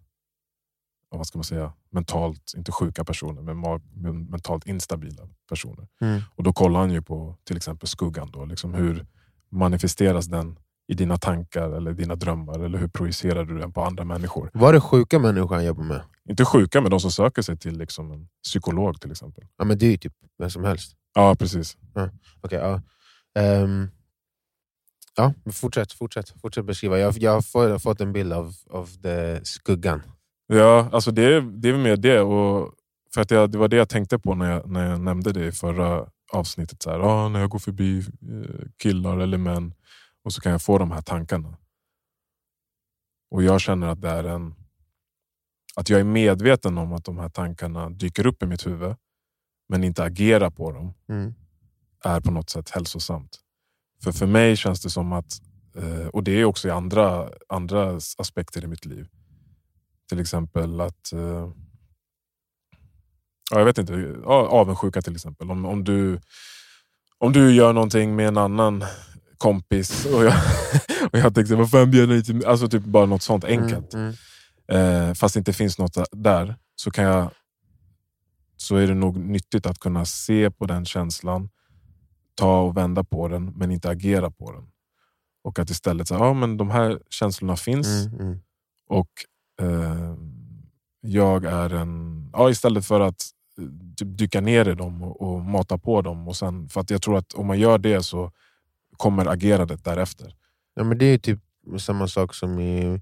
vad 1.17 1.27
ska 1.27 1.37
man 1.37 1.43
säga, 1.43 1.73
mentalt, 1.91 2.53
inte 2.57 2.71
sjuka 2.71 3.05
personer, 3.05 3.41
men, 3.41 4.25
mentalt 4.25 4.67
instabila 4.67 5.29
personer. 5.49 5.87
Mm. 6.01 6.21
Och 6.35 6.43
Då 6.43 6.53
kollar 6.53 6.79
han 6.79 6.91
ju 6.91 7.01
på 7.01 7.35
till 7.43 7.57
exempel 7.57 7.87
skuggan. 7.87 8.31
Då, 8.31 8.45
liksom 8.45 8.73
hur 8.73 9.05
manifesteras 9.51 10.25
den 10.25 10.59
i 10.87 10.93
dina 10.93 11.17
tankar 11.17 11.71
eller 11.71 11.93
dina 11.93 12.15
drömmar? 12.15 12.59
Eller 12.59 12.77
hur 12.77 12.87
projicerar 12.87 13.45
du 13.45 13.59
den 13.59 13.73
på 13.73 13.83
andra 13.83 14.03
människor? 14.03 14.49
Var 14.53 14.73
det 14.73 14.81
sjuka 14.81 15.19
människor 15.19 15.55
han 15.55 15.65
jobbar 15.65 15.83
med? 15.83 16.01
Inte 16.29 16.45
sjuka, 16.45 16.81
men 16.81 16.91
de 16.91 16.99
som 16.99 17.11
söker 17.11 17.41
sig 17.41 17.57
till 17.57 17.77
liksom 17.77 18.11
en 18.11 18.27
psykolog 18.43 19.01
till 19.01 19.11
exempel. 19.11 19.43
Ja, 19.57 19.65
men 19.65 19.77
det 19.77 19.85
är 19.85 19.91
ju 19.91 19.97
typ 19.97 20.13
vem 20.37 20.49
som 20.49 20.63
helst. 20.63 20.95
Ja, 21.13 21.35
precis. 21.35 21.77
Ja. 22.41 22.81
Ehm, 23.35 23.89
ja, 25.15 25.33
men 25.43 25.53
fortsätt, 25.53 25.93
fortsätt, 25.93 26.41
fortsätt 26.41 26.65
beskriva. 26.65 26.99
Jag, 26.99 27.17
jag 27.17 27.31
har 27.31 27.41
fått, 27.41 27.63
jag 27.63 27.71
har 27.71 27.79
fått 27.79 28.01
en 28.01 28.13
bild 28.13 28.33
av, 28.33 28.53
av 28.69 28.89
det 28.99 29.47
skuggan. 29.47 30.01
Ja, 30.53 30.89
alltså 30.91 31.11
det, 31.11 31.23
är- 31.23 31.41
det 31.61 31.69
är 31.69 31.77
mer 31.77 31.97
det. 31.97 32.21
Och 32.21 32.73
för 33.13 33.21
att 33.21 33.31
jag, 33.31 33.51
det 33.51 33.57
var 33.57 33.67
det 33.67 33.75
jag 33.75 33.89
tänkte 33.89 34.19
på 34.19 34.35
när 34.35 34.51
jag, 34.51 34.69
när 34.69 34.89
jag 34.89 35.01
nämnde 35.01 35.31
det 35.33 35.45
i 35.45 35.51
förra 35.51 36.09
avsnittet. 36.33 36.81
Så 36.81 36.89
här, 36.91 36.99
ah, 36.99 37.29
när 37.29 37.39
jag 37.39 37.49
går 37.49 37.59
förbi 37.59 37.99
eh, 37.99 38.65
killar 38.83 39.17
eller 39.17 39.37
män 39.37 39.73
och 40.23 40.33
så 40.33 40.41
kan 40.41 40.51
jag 40.51 40.61
få 40.61 40.77
de 40.77 40.91
här 40.91 41.01
tankarna. 41.01 41.57
Och 43.31 43.43
jag 43.43 43.61
känner 43.61 43.87
att 43.87 44.01
det 44.01 44.09
är 44.09 44.23
en... 44.23 44.55
Att 45.75 45.89
jag 45.89 45.99
är 45.99 46.03
medveten 46.03 46.77
om 46.77 46.93
att 46.93 47.05
de 47.05 47.17
här 47.17 47.29
tankarna 47.29 47.89
dyker 47.89 48.27
upp 48.27 48.43
i 48.43 48.45
mitt 48.45 48.67
huvud 48.67 48.95
men 49.69 49.83
inte 49.83 50.03
agerar 50.03 50.49
på 50.49 50.71
dem 50.71 50.93
Mm. 51.09 51.33
är 52.05 52.21
på 52.21 52.31
något 52.31 52.49
sätt 52.49 52.69
hälsosamt. 52.69 53.39
För 54.03 54.11
för 54.11 54.25
mig 54.25 54.55
känns 54.55 54.81
det 54.81 54.89
som 54.89 55.13
att, 55.13 55.33
eh, 55.75 56.07
och 56.07 56.23
det 56.23 56.31
är 56.31 56.45
också 56.45 56.67
i 56.67 56.71
andra, 56.71 57.29
andra 57.49 57.95
aspekter 58.17 58.63
i 58.63 58.67
mitt 58.67 58.85
liv. 58.85 59.07
Till 60.09 60.19
exempel 60.19 60.81
att, 60.81 61.13
eh, 61.13 61.51
ja, 63.51 63.57
jag 63.59 63.65
vet 63.65 63.77
inte, 63.77 64.15
avundsjuka 64.25 65.01
till 65.01 65.15
exempel. 65.15 65.51
Om, 65.51 65.65
om, 65.65 65.83
du, 65.83 66.19
om 67.17 67.33
du 67.33 67.53
gör 67.53 67.73
någonting 67.73 68.15
med 68.15 68.27
en 68.27 68.37
annan 68.37 68.83
kompis 69.37 70.05
och 70.05 70.25
jag, 70.25 70.33
och 71.11 71.19
jag 71.19 71.35
tänkte, 71.35 71.55
vad 71.55 71.71
fan 71.71 71.91
bjöd 71.91 72.09
ni 72.09 72.23
till 72.23 72.45
Alltså 72.45 72.67
typ 72.67 72.83
bara 72.83 73.05
något 73.05 73.21
sånt 73.21 73.43
enkelt. 73.43 73.93
Mm, 73.93 74.05
mm. 74.67 75.09
Eh, 75.09 75.13
fast 75.13 75.33
det 75.33 75.37
inte 75.37 75.53
finns 75.53 75.77
något 75.77 75.97
där, 76.11 76.55
så, 76.75 76.91
kan 76.91 77.03
jag, 77.03 77.31
så 78.57 78.75
är 78.75 78.87
det 78.87 78.93
nog 78.93 79.17
nyttigt 79.17 79.65
att 79.65 79.79
kunna 79.79 80.05
se 80.05 80.51
på 80.51 80.65
den 80.65 80.85
känslan, 80.85 81.49
ta 82.35 82.59
och 82.59 82.77
vända 82.77 83.03
på 83.03 83.27
den, 83.27 83.45
men 83.45 83.71
inte 83.71 83.89
agera 83.89 84.31
på 84.31 84.51
den. 84.51 84.63
Och 85.43 85.59
att 85.59 85.69
istället 85.69 86.07
säga, 86.07 86.19
ja 86.19 86.33
men 86.33 86.57
de 86.57 86.69
här 86.69 86.99
känslorna 87.09 87.55
finns 87.55 87.87
Mm, 87.87 88.19
mm. 88.19 88.39
och 88.89 89.09
eh, 89.59 90.15
jag 91.01 91.45
är 91.45 91.73
en... 91.73 92.29
Ja, 92.33 92.49
istället 92.49 92.85
för 92.85 92.99
att 92.99 93.23
eh, 93.57 93.65
typ 93.95 94.17
dyka 94.17 94.41
ner 94.41 94.69
i 94.69 94.75
dem 94.75 95.03
och, 95.03 95.21
och 95.21 95.41
mata 95.41 95.77
på 95.77 96.01
dem. 96.01 96.27
Och 96.27 96.35
sen, 96.35 96.69
för 96.69 96.81
att 96.81 96.89
jag 96.89 97.01
tror 97.01 97.17
att 97.17 97.33
om 97.33 97.47
man 97.47 97.59
gör 97.59 97.77
det 97.77 98.03
så 98.03 98.31
kommer 98.97 99.25
agerandet 99.25 99.83
därefter. 99.83 100.35
Ja, 100.75 100.83
men 100.83 100.97
det 100.97 101.05
är 101.05 101.17
typ 101.17 101.39
samma 101.79 102.07
sak 102.07 102.33
som, 102.33 102.59
i, 102.59 103.01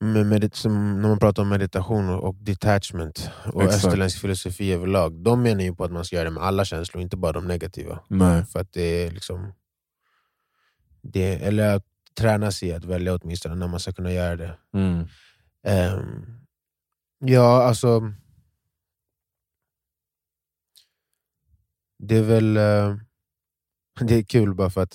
med 0.00 0.26
medit- 0.26 0.54
som 0.54 1.02
när 1.02 1.08
man 1.08 1.18
pratar 1.18 1.42
om 1.42 1.48
meditation 1.48 2.08
och, 2.08 2.28
och 2.28 2.34
detachment 2.34 3.30
och 3.52 3.62
Exakt. 3.62 3.84
österländsk 3.84 4.20
filosofi 4.20 4.72
överlag. 4.72 5.12
De 5.12 5.42
menar 5.42 5.62
ju 5.62 5.74
på 5.74 5.84
att 5.84 5.92
man 5.92 6.04
ska 6.04 6.16
göra 6.16 6.24
det 6.24 6.34
med 6.34 6.42
alla 6.42 6.64
känslor, 6.64 7.02
inte 7.02 7.16
bara 7.16 7.32
de 7.32 7.46
negativa. 7.46 7.98
Nej. 8.08 8.44
För 8.44 8.60
att 8.60 8.72
det 8.72 9.06
är 9.06 9.10
liksom... 9.10 9.52
Det, 11.02 11.34
eller 11.34 11.76
att 11.76 11.84
träna 12.18 12.50
sig 12.52 12.72
att 12.72 12.84
välja 12.84 13.14
åtminstone 13.14 13.54
när 13.54 13.68
man 13.68 13.80
ska 13.80 13.92
kunna 13.92 14.12
göra 14.12 14.36
det. 14.36 14.58
Mm. 14.74 15.06
Ehm, 15.66 16.40
ja, 17.18 17.62
alltså... 17.62 18.12
Det 21.98 22.16
är 22.16 22.22
väl... 22.22 22.56
eh, 22.56 22.96
det 24.06 24.14
är 24.14 24.22
kul 24.22 24.54
bara 24.54 24.70
för 24.70 24.82
att 24.82 24.94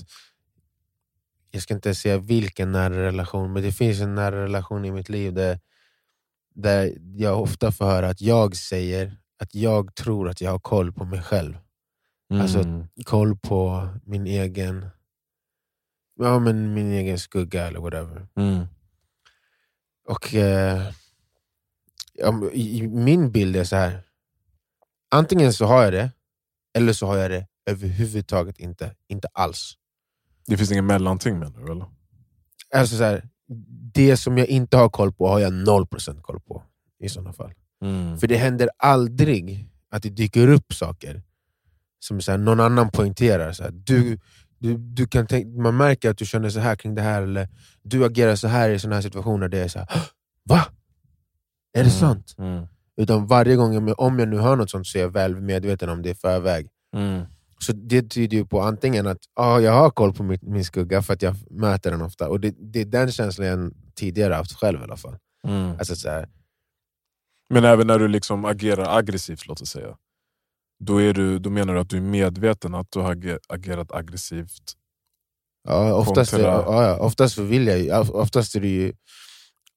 jag 1.51 1.61
ska 1.61 1.73
inte 1.73 1.95
säga 1.95 2.17
vilken 2.17 2.71
nära 2.71 3.03
relation, 3.03 3.53
men 3.53 3.63
det 3.63 3.71
finns 3.71 4.01
en 4.01 4.15
nära 4.15 4.43
relation 4.43 4.85
i 4.85 4.91
mitt 4.91 5.09
liv 5.09 5.33
där, 5.33 5.59
där 6.55 6.97
jag 7.15 7.41
ofta 7.41 7.71
får 7.71 7.85
höra 7.85 8.09
att 8.09 8.21
jag 8.21 8.55
säger 8.55 9.17
att 9.39 9.55
jag 9.55 9.95
tror 9.95 10.29
att 10.29 10.41
jag 10.41 10.51
har 10.51 10.59
koll 10.59 10.93
på 10.93 11.05
mig 11.05 11.21
själv. 11.21 11.57
Alltså, 12.29 12.59
Mm. 12.59 12.87
Koll 13.05 13.37
på 13.37 13.89
min 14.05 14.27
egen 14.27 14.85
ja, 16.15 16.39
men 16.39 16.73
min 16.73 16.91
egen 16.91 17.19
skugga 17.19 17.67
eller 17.67 17.79
whatever. 17.79 18.27
Mm. 18.35 18.65
Och 20.07 20.35
eh, 20.35 20.93
min 22.89 23.31
bild 23.31 23.55
är 23.55 23.63
så 23.63 23.75
här. 23.75 24.01
Antingen 25.11 25.53
så 25.53 25.65
har 25.65 25.83
jag 25.83 25.93
det, 25.93 26.11
eller 26.73 26.93
så 26.93 27.07
har 27.07 27.17
jag 27.17 27.31
det 27.31 27.47
överhuvudtaget 27.65 28.59
inte. 28.59 28.95
Inte 29.07 29.27
alls. 29.33 29.77
Det 30.47 30.57
finns 30.57 30.71
ingen 30.71 30.85
mellanting 30.85 31.39
menar 31.39 31.59
du? 31.65 31.71
Eller? 31.71 31.85
Alltså 32.75 32.97
så 32.97 33.03
här, 33.03 33.29
det 33.93 34.17
som 34.17 34.37
jag 34.37 34.47
inte 34.47 34.77
har 34.77 34.89
koll 34.89 35.13
på 35.13 35.27
har 35.27 35.39
jag 35.39 35.53
0% 35.53 36.21
koll 36.21 36.39
på. 36.39 36.63
I 36.99 37.09
sådana 37.09 37.33
fall. 37.33 37.53
Mm. 37.81 38.17
För 38.17 38.27
det 38.27 38.37
händer 38.37 38.69
aldrig 38.77 39.69
att 39.89 40.03
det 40.03 40.09
dyker 40.09 40.47
upp 40.47 40.73
saker 40.73 41.21
som 41.99 42.21
så 42.21 42.31
här, 42.31 42.37
någon 42.37 42.59
annan 42.59 42.89
poängterar. 42.89 43.51
Så 43.51 43.63
här, 43.63 43.71
du, 43.71 44.19
du, 44.63 44.77
du 44.77 45.07
kan 45.07 45.27
tänk, 45.27 45.57
man 45.57 45.77
märker 45.77 46.09
att 46.09 46.17
du 46.17 46.25
känner 46.25 46.49
så 46.49 46.59
här 46.59 46.75
kring 46.75 46.95
det 46.95 47.01
här, 47.01 47.21
eller 47.21 47.49
du 47.83 48.05
agerar 48.05 48.35
så 48.35 48.47
här 48.47 48.69
i 48.69 48.79
sådana 48.79 48.95
här 48.95 49.01
situationer. 49.01 49.47
Det 49.47 49.57
är 49.59 49.67
så 49.67 49.79
här, 49.79 49.87
"Hå! 49.91 49.99
va? 50.49 50.65
Är 51.73 51.83
det 51.83 51.89
sant? 51.89 52.35
Mm. 52.37 52.67
Utan 52.97 53.27
varje 53.27 53.55
gång, 53.55 53.73
jag, 53.73 53.99
om 53.99 54.19
jag 54.19 54.27
nu 54.27 54.37
hör 54.37 54.55
något 54.55 54.69
sånt 54.69 54.87
så 54.87 54.97
är 54.97 55.01
jag 55.01 55.09
väl 55.09 55.41
medveten 55.41 55.89
om 55.89 56.01
det 56.01 56.09
i 56.09 56.15
förväg. 56.15 56.69
Mm. 56.95 57.25
Så 57.59 57.73
det 57.73 58.09
tyder 58.09 58.37
ju 58.37 58.45
på 58.45 58.61
antingen 58.61 59.07
att 59.07 59.17
ah, 59.33 59.59
jag 59.59 59.71
har 59.71 59.89
koll 59.89 60.13
på 60.13 60.23
min, 60.23 60.39
min 60.41 60.65
skugga 60.65 61.01
för 61.01 61.13
att 61.13 61.21
jag 61.21 61.35
möter 61.51 61.91
den 61.91 62.01
ofta, 62.01 62.29
och 62.29 62.39
det, 62.39 62.55
det 62.59 62.81
är 62.81 62.85
den 62.85 63.11
känslan 63.11 63.47
jag 63.47 63.73
tidigare 63.95 64.33
haft 64.33 64.53
själv 64.53 64.79
i 64.79 64.83
alla 64.83 64.97
fall. 64.97 65.17
Mm. 65.47 65.71
Alltså, 65.71 65.95
så 65.95 66.09
här, 66.09 66.29
Men 67.49 67.63
även 67.65 67.87
när 67.87 67.99
du 67.99 68.07
liksom 68.07 68.45
agerar 68.45 68.97
aggressivt, 68.97 69.47
låt 69.47 69.61
oss 69.61 69.69
säga. 69.69 69.97
Då, 70.85 71.01
är 71.01 71.13
du, 71.13 71.39
då 71.39 71.49
menar 71.49 71.73
du 71.73 71.79
att 71.79 71.89
du 71.89 71.97
är 71.97 72.01
medveten 72.01 72.75
att 72.75 72.91
du 72.91 72.99
har 72.99 73.15
age- 73.15 73.39
agerat 73.49 73.91
aggressivt? 73.91 74.73
Ja, 75.67 75.93
oftast, 75.93 76.33
kontra- 76.33 76.41
ja, 76.43 76.83
ja, 76.83 76.97
oftast 76.97 77.37
vill 77.37 77.67
jag 77.67 78.15
oftast 78.15 78.55
är 78.55 78.59
det 78.59 78.67
ju 78.67 78.93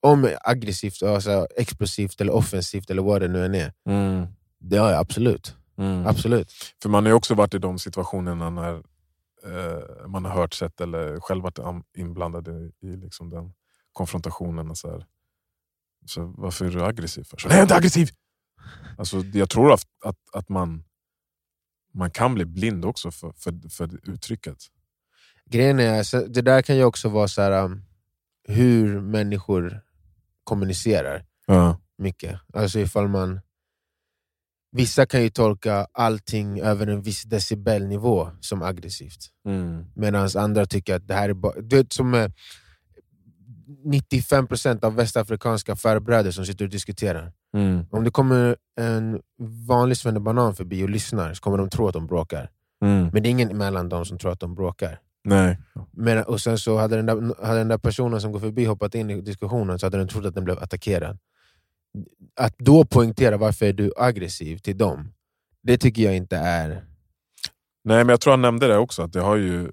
om 0.00 0.28
aggressivt, 0.40 1.02
alltså 1.02 1.46
explosivt 1.56 2.20
eller 2.20 2.32
offensivt 2.34 2.90
eller 2.90 3.02
vad 3.02 3.20
det 3.22 3.28
nu 3.28 3.44
än 3.44 3.54
är. 3.54 3.72
Mm. 3.88 4.26
Det 4.60 4.76
har 4.76 4.90
jag 4.90 4.98
absolut. 5.00 5.56
Mm. 5.78 6.06
absolut. 6.06 6.52
För 6.82 6.88
man 6.88 7.04
har 7.04 7.10
ju 7.10 7.14
också 7.14 7.34
varit 7.34 7.54
i 7.54 7.58
de 7.58 7.78
situationerna 7.78 8.50
när 8.50 8.74
eh, 9.44 10.06
man 10.08 10.24
har 10.24 10.32
hört, 10.32 10.54
sett 10.54 10.80
eller 10.80 11.20
själv 11.20 11.42
varit 11.42 11.58
inblandad 11.96 12.48
i, 12.48 12.72
i 12.86 12.96
liksom 12.96 13.30
den 13.30 13.52
konfrontationen. 13.92 14.70
Och 14.70 14.78
så 14.78 14.90
här. 14.90 15.06
Så 16.06 16.34
varför 16.36 16.64
är 16.64 16.70
du 16.70 16.84
aggressiv? 16.84 17.24
För? 17.24 17.36
Så, 17.36 17.48
Nej, 17.48 17.56
jag 17.56 17.60
är 17.60 17.62
inte 17.64 17.74
aggressiv! 17.76 18.08
Alltså, 18.98 19.22
jag 19.34 19.50
tror 19.50 19.72
att, 19.72 19.82
att, 20.04 20.16
att 20.32 20.48
man, 20.48 20.84
man 21.96 22.10
kan 22.10 22.34
bli 22.34 22.44
blind 22.44 22.84
också 22.84 23.10
för, 23.10 23.32
för, 23.32 23.68
för 23.70 24.10
uttrycket. 24.10 24.56
Grejen 25.50 25.80
är, 25.80 26.02
så 26.02 26.26
det 26.26 26.42
där 26.42 26.62
kan 26.62 26.76
ju 26.76 26.84
också 26.84 27.08
vara 27.08 27.28
så 27.28 27.42
här, 27.42 27.64
um, 27.64 27.82
hur 28.48 29.00
människor 29.00 29.80
kommunicerar 30.44 31.24
Ja. 31.46 31.80
mycket. 31.98 32.40
Alltså 32.54 32.78
ifall 32.78 33.08
man... 33.08 33.40
Vissa 34.72 35.06
kan 35.06 35.22
ju 35.22 35.30
tolka 35.30 35.86
allting 35.92 36.60
över 36.60 36.86
en 36.86 37.02
viss 37.02 37.22
decibelnivå 37.22 38.30
som 38.40 38.62
aggressivt. 38.62 39.30
Mm. 39.46 39.84
Medan 39.94 40.28
andra 40.36 40.66
tycker 40.66 40.94
att 40.94 41.08
det 41.08 41.14
här 41.14 41.28
är 41.28 41.34
bara... 41.34 41.60
Du 41.60 41.76
vet, 41.76 41.92
som 41.92 42.14
eh, 42.14 42.30
95% 43.84 44.84
av 44.84 44.94
västafrikanska 44.94 45.76
farbröder 45.76 46.30
som 46.30 46.46
sitter 46.46 46.64
och 46.64 46.70
diskuterar. 46.70 47.32
Mm. 47.54 47.86
Om 47.90 48.04
det 48.04 48.10
kommer 48.10 48.56
en 48.80 49.20
vanlig 49.68 49.96
svennebanan 49.96 50.54
förbi 50.54 50.84
och 50.84 50.90
lyssnar 50.90 51.34
så 51.34 51.42
kommer 51.42 51.58
de 51.58 51.70
tro 51.70 51.88
att 51.88 51.94
de 51.94 52.06
bråkar. 52.06 52.50
Mm. 52.84 53.10
Men 53.12 53.22
det 53.22 53.28
är 53.28 53.30
ingen 53.30 53.58
mellan 53.58 53.88
dem 53.88 54.04
som 54.04 54.18
tror 54.18 54.32
att 54.32 54.40
de 54.40 54.54
bråkar. 54.54 55.00
Nej. 55.24 55.58
Men, 55.92 56.24
och 56.24 56.40
sen 56.40 56.58
så 56.58 56.78
hade 56.78 56.96
den, 56.96 57.06
där, 57.06 57.46
hade 57.46 57.58
den 57.58 57.68
där 57.68 57.78
personen 57.78 58.20
som 58.20 58.32
går 58.32 58.40
förbi 58.40 58.64
hoppat 58.64 58.94
in 58.94 59.10
i 59.10 59.20
diskussionen 59.20 59.78
så 59.78 59.86
hade 59.86 59.98
den 59.98 60.08
trott 60.08 60.24
att 60.24 60.34
den 60.34 60.44
blev 60.44 60.58
attackerad. 60.58 61.18
Att 62.40 62.58
då 62.58 62.84
poängtera 62.84 63.36
varför 63.36 63.66
är 63.66 63.72
du 63.72 63.92
aggressiv 63.96 64.58
till 64.58 64.78
dem, 64.78 65.12
det 65.62 65.78
tycker 65.78 66.02
jag 66.02 66.16
inte 66.16 66.36
är... 66.36 66.68
Nej, 67.84 68.04
men 68.04 68.08
jag 68.08 68.20
tror 68.20 68.32
han 68.32 68.42
nämnde 68.42 68.66
det 68.66 68.76
också, 68.76 69.02
att 69.02 69.12
det 69.12 69.20
har 69.20 69.36
ju 69.36 69.70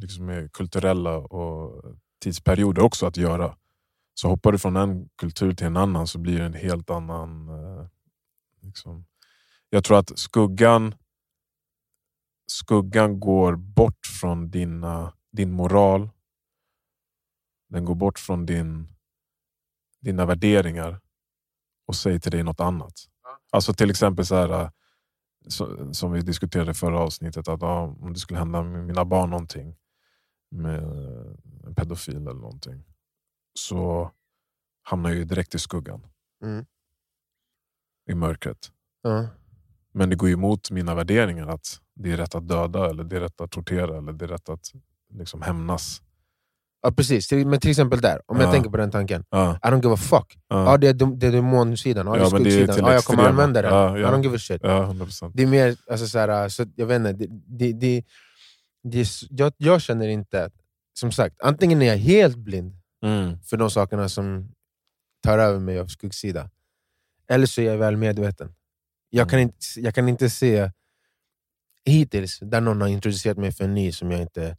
liksom 0.00 0.26
med 0.26 0.52
kulturella 0.52 1.16
och 1.16 1.84
tidsperioder 2.22 2.82
också 2.82 3.06
att 3.06 3.16
göra. 3.16 3.54
Så 4.22 4.28
hoppar 4.28 4.52
du 4.52 4.58
från 4.58 4.76
en 4.76 5.08
kultur 5.16 5.54
till 5.54 5.66
en 5.66 5.76
annan 5.76 6.06
så 6.06 6.18
blir 6.18 6.38
det 6.38 6.44
en 6.44 6.54
helt 6.54 6.90
annan... 6.90 7.48
Eh, 7.48 7.86
liksom. 8.60 9.06
Jag 9.70 9.84
tror 9.84 9.98
att 9.98 10.18
skuggan, 10.18 10.94
skuggan 12.46 13.20
går 13.20 13.56
bort 13.56 14.06
från 14.20 14.50
dina, 14.50 15.12
din 15.32 15.52
moral. 15.52 16.10
Den 17.68 17.84
går 17.84 17.94
bort 17.94 18.18
från 18.18 18.46
din, 18.46 18.88
dina 20.00 20.26
värderingar 20.26 21.00
och 21.86 21.96
säger 21.96 22.18
till 22.18 22.32
dig 22.32 22.42
något 22.42 22.60
annat. 22.60 22.94
Alltså 23.50 23.74
till 23.74 23.90
exempel 23.90 24.26
så 24.26 24.34
här, 24.34 24.62
eh, 24.62 24.70
så, 25.48 25.94
som 25.94 26.12
vi 26.12 26.20
diskuterade 26.20 26.70
i 26.70 26.74
förra 26.74 27.00
avsnittet, 27.00 27.48
att 27.48 27.62
ja, 27.62 27.96
om 28.00 28.12
det 28.12 28.18
skulle 28.18 28.38
hända 28.38 28.62
med 28.62 28.86
mina 28.86 29.04
barn 29.04 29.30
någonting 29.30 29.76
med 30.50 30.82
en 31.64 31.74
pedofil 31.74 32.16
eller 32.16 32.40
någonting 32.40 32.91
så 33.54 34.10
hamnar 34.82 35.10
jag 35.10 35.18
ju 35.18 35.24
direkt 35.24 35.54
i 35.54 35.58
skuggan, 35.58 36.06
Mm. 36.44 36.64
i 38.10 38.14
mörkret. 38.14 38.70
Ja. 39.02 39.26
Men 39.92 40.10
det 40.10 40.16
går 40.16 40.28
ju 40.28 40.34
emot 40.34 40.70
mina 40.70 40.94
värderingar 40.94 41.46
att 41.46 41.80
det 41.94 42.12
är 42.12 42.16
rätt 42.16 42.34
att 42.34 42.48
döda, 42.48 42.90
eller 42.90 43.04
det 43.04 43.16
är 43.16 43.20
rätt 43.20 43.40
att 43.40 43.50
tortera 43.50 43.98
eller 43.98 44.12
det 44.12 44.24
är 44.24 44.28
rätt 44.28 44.48
att 44.48 44.72
liksom 45.14 45.42
hämnas. 45.42 46.02
Ja, 46.82 46.92
precis. 46.92 47.32
Men 47.32 47.60
till 47.60 47.70
exempel 47.70 48.00
där, 48.00 48.20
om 48.26 48.36
jag 48.36 48.48
Ja. 48.48 48.52
tänker 48.52 48.70
på 48.70 48.76
den 48.76 48.90
tanken. 48.90 49.24
Ja, 49.30 49.54
I 49.62 49.66
don't 49.66 49.82
give 49.82 49.94
a 49.94 49.96
fuck. 49.96 50.38
ja, 50.48 50.64
Ja, 50.64 50.76
det, 50.76 50.88
är, 50.88 51.16
det 51.16 51.26
är 51.26 51.32
demonsidan, 51.32 52.06
ja, 52.06 52.12
det 52.14 52.20
är 52.20 52.26
skuggsidan. 52.26 52.76
Ja, 52.78 52.92
jag 52.92 53.04
kommer 53.04 53.22
använda 53.28 53.62
den. 53.62 53.72
Ja, 53.74 53.98
ja. 53.98 54.08
I 54.08 54.12
don't 54.12 54.22
give 54.22 54.36
a 54.36 54.38
shit. 54.38 54.60
ja, 54.64 54.86
100%. 54.92 55.30
Det 55.34 55.42
är 55.42 55.46
mer, 55.46 55.76
alltså, 55.90 56.06
så 56.06 56.18
här, 56.18 56.48
så, 56.48 56.66
jag 56.76 56.86
vet 56.86 56.96
inte, 56.96 57.12
det, 57.12 57.26
det, 57.46 57.72
det, 57.72 58.04
det, 58.82 59.08
jag, 59.30 59.52
jag 59.56 59.82
känner 59.82 60.08
inte, 60.08 60.50
som 60.98 61.12
sagt, 61.12 61.40
antingen 61.40 61.82
är 61.82 61.86
jag 61.86 61.96
helt 61.96 62.36
blind 62.36 62.72
Mm. 63.02 63.38
för 63.42 63.56
de 63.56 63.70
sakerna 63.70 64.08
som 64.08 64.52
tar 65.22 65.38
över 65.38 65.58
mig 65.60 65.78
av 65.78 65.86
skuggsida, 65.86 66.50
eller 67.28 67.46
så 67.46 67.60
är 67.60 67.64
jag 67.70 67.78
väl 67.78 67.96
medveten. 67.96 68.54
Jag 69.10 69.30
kan 69.30 69.38
Mm. 69.38 69.48
inte, 69.48 69.80
jag 69.80 69.94
kan 69.94 70.08
inte 70.08 70.30
se 70.30 70.70
hittills 71.84 72.38
där 72.42 72.60
någon 72.60 72.80
har 72.80 72.88
introducerat 72.88 73.38
mig 73.38 73.52
för 73.52 73.64
en 73.64 73.74
ny 73.74 73.92
som 73.92 74.10
jag 74.10 74.20
inte... 74.20 74.56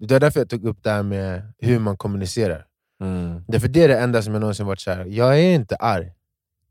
Det 0.00 0.14
är 0.14 0.20
därför 0.20 0.40
jag 0.40 0.48
tog 0.50 0.64
upp 0.64 0.82
det 0.82 0.90
här 0.90 1.02
med 1.02 1.52
hur 1.58 1.78
man 1.78 1.96
kommunicerar. 1.96 2.66
Mm. 3.00 3.44
Därför 3.48 3.68
det 3.68 3.82
är 3.82 3.88
det 3.88 3.98
enda 3.98 4.22
som 4.22 4.32
jag 4.32 4.40
någonsin 4.40 4.66
varit 4.66 4.80
så 4.80 4.90
här. 4.90 5.04
jag 5.04 5.40
är 5.40 5.54
inte 5.54 5.76
arg, 5.76 6.12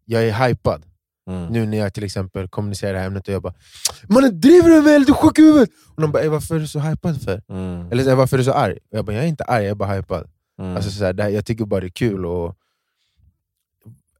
jag 0.05 0.23
är 0.27 0.47
hypad. 0.47 0.85
Mm. 1.27 1.45
Nu 1.47 1.65
när 1.65 1.77
jag 1.77 1.93
till 1.93 2.03
exempel 2.03 2.47
kommunicerar 2.47 2.93
det 2.93 2.99
här 2.99 3.07
ämnet 3.07 3.27
och 3.27 3.33
jag 3.33 3.41
bara 3.41 3.53
Mannen 4.09 4.41
driver 4.41 4.69
du 4.69 4.81
med 4.81 4.93
eller? 4.95 5.05
Du 5.05 5.11
är 5.11 5.15
sjuk 5.17 5.39
i 5.39 5.41
huvudet! 5.41 5.69
Och 5.95 6.01
de 6.01 6.11
bara 6.11 6.23
"Ey, 6.23 6.29
varför 6.29 6.55
är 6.55 6.59
du 6.59 6.67
så 6.67 6.79
hypad 6.79 7.21
för? 7.21 7.41
Mm. 7.49 7.91
Eller 7.91 8.15
varför 8.15 8.35
är 8.35 8.37
du 8.37 8.43
så 8.43 8.53
arg? 8.53 8.73
Och 8.91 8.97
jag 8.97 9.05
bara 9.05 9.13
jag 9.15 9.23
är 9.23 9.27
inte 9.27 9.43
arg, 9.43 9.63
jag 9.63 9.71
är 9.71 9.75
bara 9.75 9.93
hypad. 9.95 10.29
Mm. 10.59 10.75
Alltså, 10.75 10.91
så 10.91 11.05
här, 11.05 11.13
här, 11.17 11.29
jag 11.29 11.45
tycker 11.45 11.65
bara 11.65 11.79
det 11.79 11.87
är 11.87 11.89
kul 11.89 12.25
att 12.25 12.57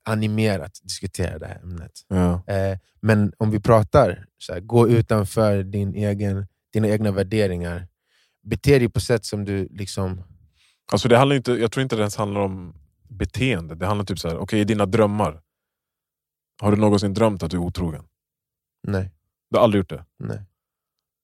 animerat 0.04 0.80
diskutera 0.84 1.40
det 1.40 1.48
här 1.48 1.60
ämnet. 1.64 1.92
ja. 2.08 2.44
Eh, 2.48 2.78
men 3.00 3.34
om 3.38 3.52
vi 3.52 3.60
pratar, 3.60 4.26
så 4.38 4.54
här, 4.54 4.60
gå 4.60 4.90
utanför 4.90 5.64
din 5.64 5.96
egen, 5.96 6.48
dina 6.74 6.88
egna 6.88 7.12
värderingar. 7.12 7.88
Bete 8.42 8.80
dig 8.80 8.90
på 8.90 9.00
sätt 9.00 9.26
som 9.26 9.46
du 9.46 9.68
liksom... 9.72 10.24
Alltså 10.92 11.08
det 11.08 11.18
handlar 11.18 11.36
inte, 11.36 11.52
jag 11.52 11.72
tror 11.72 11.84
inte 11.84 11.96
det 11.96 12.00
ens 12.00 12.16
handlar 12.16 12.42
om 12.42 12.76
beteende. 13.10 13.76
Det 13.76 13.86
handlar 13.86 14.06
typ 14.06 14.20
så 14.20 14.30
här, 14.30 14.38
okej 14.38 14.60
i 14.60 14.64
dina 14.64 14.86
drömmar. 14.86 15.42
Har 16.62 16.72
du 16.72 16.78
någonsin 16.78 17.14
drömt 17.14 17.44
att 17.44 17.52
du 17.52 17.58
är 17.58 17.62
otrogen? 17.62 18.04
Nej. 18.88 19.12
Du 19.50 19.58
har 19.58 19.64
aldrig 19.64 19.80
gjort 19.80 19.90
det? 19.90 20.06
nej. 20.20 20.46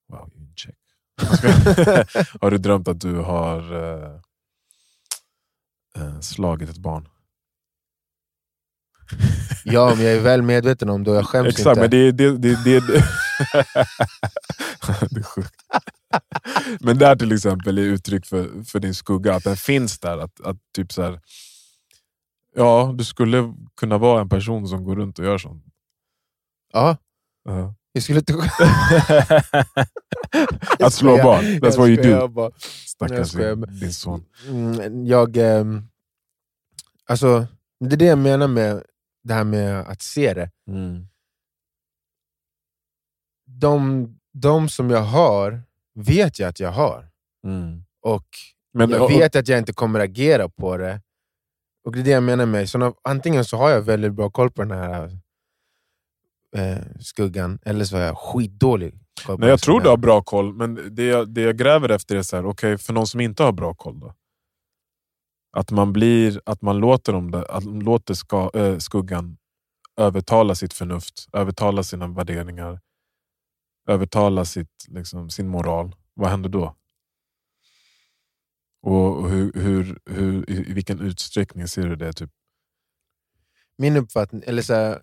Wow, 0.07 0.31
check. 0.55 0.75
har 2.41 2.51
du 2.51 2.57
drömt 2.57 2.87
att 2.87 3.01
du 3.01 3.15
har 3.15 3.73
eh, 3.73 4.21
eh, 5.99 6.19
slagit 6.19 6.69
ett 6.69 6.77
barn? 6.77 7.07
Ja, 9.63 9.95
men 9.95 10.05
jag 10.05 10.13
är 10.13 10.19
väl 10.19 10.41
medveten 10.41 10.89
om 10.89 11.03
det 11.03 11.11
och 11.11 11.17
jag 11.17 11.25
skäms 11.25 11.47
Exakt, 11.47 11.67
inte. 11.67 11.81
men 11.81 11.89
det, 11.89 12.11
det, 12.11 12.37
det, 12.37 12.63
det, 12.63 12.79
det. 12.79 12.93
det 15.09 15.19
är 15.19 15.23
sjukt. 15.23 15.55
Men 16.79 16.97
där 16.97 17.15
till 17.15 17.31
exempel 17.31 17.77
är 17.77 17.81
uttryck 17.81 18.25
för, 18.25 18.63
för 18.63 18.79
din 18.79 18.93
skugga, 18.95 19.35
att 19.35 19.43
den 19.43 19.57
finns 19.57 19.99
där. 19.99 20.17
Att, 20.17 20.41
att 20.41 20.57
typ 20.75 20.93
så 20.93 21.01
här, 21.01 21.19
ja, 22.55 22.93
du 22.97 23.03
skulle 23.03 23.53
kunna 23.75 23.97
vara 23.97 24.21
en 24.21 24.29
person 24.29 24.67
som 24.67 24.83
går 24.83 24.95
runt 24.95 25.19
och 25.19 25.25
gör 25.25 25.37
sånt. 25.37 25.65
Ja, 26.73 26.97
Ja. 27.43 27.75
jag 27.91 28.03
skulle 28.03 28.19
inte... 28.19 28.33
Att 30.79 30.93
slå 30.93 31.17
barn, 31.17 31.43
that's 31.45 31.77
what 31.77 31.89
you 31.89 32.27
do. 32.27 32.51
Stackars 32.85 33.31
din, 33.79 33.93
son. 33.93 34.25
Mm, 34.47 35.05
jag... 35.05 35.37
ehm, 35.37 35.88
alltså, 37.09 37.47
det 37.79 37.95
är 37.95 37.97
det 37.97 38.05
jag 38.05 38.17
menar 38.17 38.47
med 38.47 38.83
det 39.23 39.33
här 39.33 39.43
med 39.43 39.79
att 39.79 40.01
se 40.01 40.33
det. 40.33 40.51
Mm. 40.67 41.07
De, 43.45 44.07
de 44.33 44.69
som 44.69 44.89
jag 44.89 45.01
har, 45.01 45.61
vet 45.95 46.39
jag 46.39 46.49
att 46.49 46.59
jag 46.59 46.71
har. 46.71 47.09
Mm. 47.43 47.83
Och 48.01 48.27
Men, 48.73 48.89
jag 48.89 49.07
vet 49.07 49.35
att 49.35 49.47
jag 49.47 49.59
inte 49.59 49.73
kommer 49.73 49.99
agera 49.99 50.49
på 50.49 50.77
det. 50.77 51.01
Och 51.83 51.91
det 51.91 51.99
är 51.99 52.03
det 52.03 52.11
jag 52.11 52.23
menar 52.23 52.45
med, 52.45 52.69
såna, 52.69 52.93
antingen 53.01 53.45
så 53.45 53.57
har 53.57 53.69
jag 53.69 53.81
väldigt 53.81 54.13
bra 54.13 54.29
koll 54.29 54.51
på 54.51 54.61
den 54.61 54.71
här 54.71 55.19
eh, 56.55 56.77
skuggan, 56.99 57.59
eller 57.65 57.85
så 57.85 57.97
har 57.97 58.03
jag 58.03 58.17
skitdålig 58.17 58.93
koll 59.25 59.39
Nej, 59.39 59.49
jag 59.49 59.61
tror 59.61 59.81
du 59.81 59.89
har 59.89 59.97
bra 59.97 60.21
koll, 60.21 60.53
men 60.53 60.95
det 60.95 61.03
jag, 61.03 61.29
det 61.29 61.41
jag 61.41 61.57
gräver 61.57 61.89
efter 61.89 62.15
är 62.15 62.21
så 62.21 62.35
här, 62.35 62.45
okej, 62.45 62.77
för 62.77 62.93
någon 62.93 63.07
som 63.07 63.19
inte 63.21 63.43
har 63.43 63.51
bra 63.51 63.73
koll 63.73 63.99
då? 63.99 64.13
Att 65.51 65.71
man, 65.71 65.93
blir, 65.93 66.41
att 66.45 66.61
man 66.61 66.77
låter, 66.77 67.13
dem 67.13 67.31
där, 67.31 67.51
att 67.51 67.63
man 67.63 67.79
låter 67.79 68.13
ska, 68.13 68.51
äh, 68.53 68.77
skuggan 68.77 69.37
övertala 69.97 70.55
sitt 70.55 70.73
förnuft, 70.73 71.27
övertala 71.33 71.83
sina 71.83 72.07
värderingar, 72.07 72.79
övertala 73.87 74.45
sitt, 74.45 74.85
liksom, 74.87 75.29
sin 75.29 75.47
moral. 75.47 75.95
Vad 76.13 76.29
händer 76.29 76.49
då? 76.49 76.75
Och, 78.81 79.29
hur, 79.29 79.53
hur, 79.53 79.99
hur, 80.05 80.49
i, 80.49 80.73
vilken 80.73 80.99
utsträckning 80.99 81.67
ser 81.67 81.89
du 81.89 81.95
det? 81.95 82.13
Typ? 82.13 82.29
Min 83.77 83.97
uppfattning, 83.97 84.43
eller 84.45 84.61
så 84.61 84.73
här, 84.73 85.01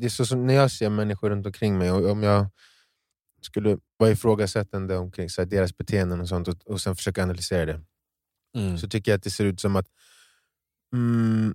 det 0.00 0.06
är 0.06 0.08
så 0.08 0.26
som 0.26 0.46
när 0.46 0.54
jag 0.54 0.70
ser 0.70 0.90
människor 0.90 1.30
runt 1.30 1.46
omkring 1.46 1.78
mig, 1.78 1.92
och 1.92 2.10
om 2.10 2.22
jag 2.22 2.46
skulle 3.40 3.78
vara 3.96 4.10
ifrågasättande 4.10 4.96
omkring 4.96 5.30
så 5.30 5.40
här, 5.40 5.46
deras 5.46 5.76
beteenden 5.76 6.20
och 6.20 6.28
sånt 6.28 6.48
och, 6.48 6.66
och 6.66 6.80
sen 6.80 6.96
försöka 6.96 7.22
analysera 7.22 7.66
det, 7.66 7.80
så 8.78 8.88
tycker 8.88 9.10
jag 9.12 9.16
att 9.18 9.22
det 9.24 9.30
ser 9.30 9.44
ut 9.44 9.60
som 9.60 9.76
att 9.76 9.86
mm, 10.92 11.54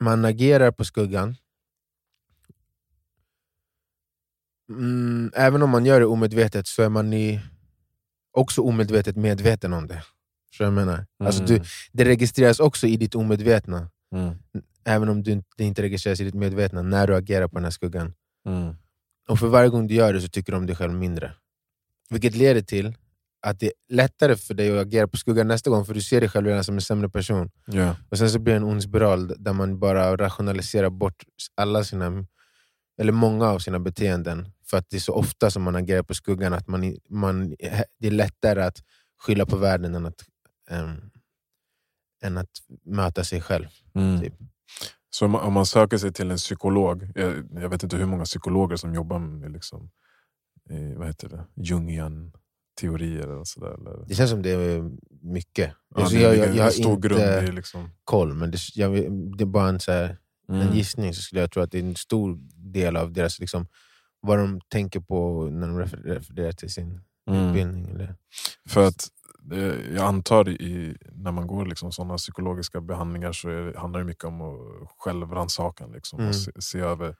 man 0.00 0.24
agerar 0.24 0.70
på 0.72 0.84
skuggan. 0.84 1.36
Mm, 4.70 5.30
även 5.34 5.62
om 5.62 5.70
man 5.70 5.86
gör 5.86 6.00
det 6.00 6.06
omedvetet 6.06 6.66
så 6.66 6.82
är 6.82 6.88
man 6.88 7.12
i, 7.12 7.40
också 8.32 8.62
omedvetet 8.62 9.16
medveten 9.16 9.72
om 9.72 9.86
det. 9.86 10.02
Så 10.56 10.62
jag 10.62 10.72
menar. 10.72 11.06
Alltså, 11.18 11.44
du, 11.44 11.62
det 11.92 12.04
registreras 12.04 12.60
också 12.60 12.86
i 12.86 12.96
ditt 12.96 13.14
omedvetna, 13.14 13.90
Mm. 14.14 14.34
även 14.84 15.08
om 15.08 15.22
du, 15.22 15.32
inte- 15.32 15.48
det 15.56 15.64
inte 15.64 15.82
registreras 15.82 16.20
i 16.20 16.24
ditt 16.24 16.34
medvetna, 16.34 16.82
när 16.82 17.06
du 17.06 17.16
agerar 17.16 17.48
på 17.48 17.54
den 17.54 17.64
här 17.64 17.70
skuggan. 17.70 18.14
Mm. 18.46 18.74
Och 19.28 19.38
för 19.38 19.46
varje 19.48 19.68
gång 19.68 19.86
du 19.86 19.94
gör 19.94 20.12
det 20.12 20.20
så 20.20 20.28
tycker 20.28 20.52
du 20.52 20.58
om 20.58 20.66
dig 20.66 20.76
själv 20.76 20.92
mindre. 20.92 21.34
Vilket 22.10 22.34
leder 22.34 22.60
till 22.62 22.94
att 23.42 23.60
det 23.60 23.66
är 23.66 23.72
lättare 23.88 24.36
för 24.36 24.54
dig 24.54 24.78
att 24.78 24.86
agera 24.86 25.08
på 25.08 25.16
skuggan 25.16 25.48
nästa 25.48 25.70
gång, 25.70 25.84
för 25.84 25.94
du 25.94 26.00
ser 26.00 26.20
dig 26.20 26.28
själv 26.28 26.46
redan 26.46 26.64
som 26.64 26.74
en 26.74 26.80
sämre 26.80 27.08
person. 27.08 27.50
Ja. 27.66 27.96
Och 28.10 28.18
sen 28.18 28.30
så 28.30 28.38
blir 28.38 28.54
det 28.54 28.56
en 28.56 28.64
ond 28.64 28.82
spiral 28.82 29.34
där 29.38 29.52
man 29.52 29.78
bara 29.78 30.16
rationaliserar 30.16 30.90
bort 30.90 31.22
alla 31.54 31.84
sina, 31.84 32.26
eller 32.98 33.12
många 33.12 33.46
av 33.46 33.58
sina 33.58 33.78
beteenden. 33.78 34.52
För 34.70 34.76
att 34.76 34.90
det 34.90 34.96
är 34.96 35.00
så 35.00 35.14
ofta 35.14 35.50
som 35.50 35.62
man 35.62 35.76
agerar 35.76 36.02
på 36.02 36.14
skuggan 36.14 36.52
att 36.52 36.68
man, 36.68 36.96
man, 37.08 37.48
det 37.98 38.06
är 38.06 38.10
lättare 38.10 38.62
att 38.62 38.78
skylla 39.18 39.46
på 39.46 39.56
världen 39.56 39.94
än 39.94 40.06
att, 40.06 40.24
ehm, 40.70 41.10
än 42.24 42.38
att 42.38 42.50
möta 42.84 43.24
sig 43.24 43.40
själv. 43.40 43.66
Mm. 43.94 44.20
Typ. 44.20 44.34
Så 45.10 45.24
om 45.24 45.30
man, 45.30 45.42
om 45.42 45.52
man 45.52 45.66
söker 45.66 45.98
sig 45.98 46.12
till 46.12 46.30
en 46.30 46.36
psykolog, 46.36 47.08
jag, 47.14 47.48
jag 47.54 47.68
vet 47.68 47.82
inte 47.82 47.96
hur 47.96 48.06
många 48.06 48.24
psykologer 48.24 48.76
som 48.76 48.94
jobbar 48.94 49.18
med 49.18 49.52
liksom, 49.52 49.90
eh, 50.70 50.98
vad 50.98 51.06
heter 51.06 51.28
det? 51.28 51.44
Jungian 51.54 52.32
teorier 52.80 53.22
eller 53.22 53.44
sådär. 53.44 53.74
Eller? 53.74 54.04
Det 54.08 54.14
känns 54.14 54.30
som 54.30 54.42
det 54.42 54.50
är 54.50 54.90
mycket. 55.22 55.72
Ja, 55.94 56.00
Alltså, 56.00 56.16
det, 56.16 56.22
jag, 56.22 56.34
är 56.34 56.38
jag, 56.38 56.48
en 56.48 56.56
jag 56.56 56.64
har 56.64 56.70
stor 56.70 56.92
inte 56.94 57.08
grund. 57.08 57.54
Liksom, 57.54 57.90
koll, 58.04 58.34
men 58.34 58.50
det, 58.50 58.58
jag, 58.74 58.92
det 59.36 59.44
är 59.44 59.46
bara 59.46 59.68
en, 59.68 59.80
så 59.80 59.92
här, 59.92 60.18
en 60.48 60.60
mm. 60.60 60.74
gissning, 60.74 61.14
så 61.14 61.22
skulle 61.22 61.40
jag 61.40 61.50
tro 61.50 61.62
att 61.62 61.70
det 61.70 61.78
är 61.78 61.82
en 61.82 61.96
stor 61.96 62.38
del 62.72 62.96
av 62.96 63.12
deras 63.12 63.38
liksom, 63.40 63.66
vad 64.20 64.38
de 64.38 64.60
tänker 64.68 65.00
på 65.00 65.44
när 65.50 65.66
de 65.66 65.80
refer- 65.80 66.02
refererar 66.02 66.52
till 66.52 66.72
sin 66.72 67.00
Mm. 67.30 67.46
utbildning. 67.48 67.88
Eller, 67.90 68.14
För 68.68 68.86
att 68.86 69.08
eh, 69.52 69.94
jag 69.94 70.04
antar 70.04 70.48
i, 70.48 70.96
när 71.12 71.32
man 71.32 71.46
går 71.46 71.66
liksom 71.66 71.92
sådana 71.92 72.16
psykologiska 72.16 72.80
behandlingar 72.80 73.32
så 73.32 73.48
är, 73.48 73.74
handlar 73.74 74.00
det 74.00 74.06
mycket 74.06 74.24
om 74.24 74.40
att 74.40 74.58
självrannsakan. 74.98 75.92
Liksom, 75.92 76.20
Mm. 76.20 76.32
se, 76.34 76.62
se 76.62 76.78
över 76.78 77.16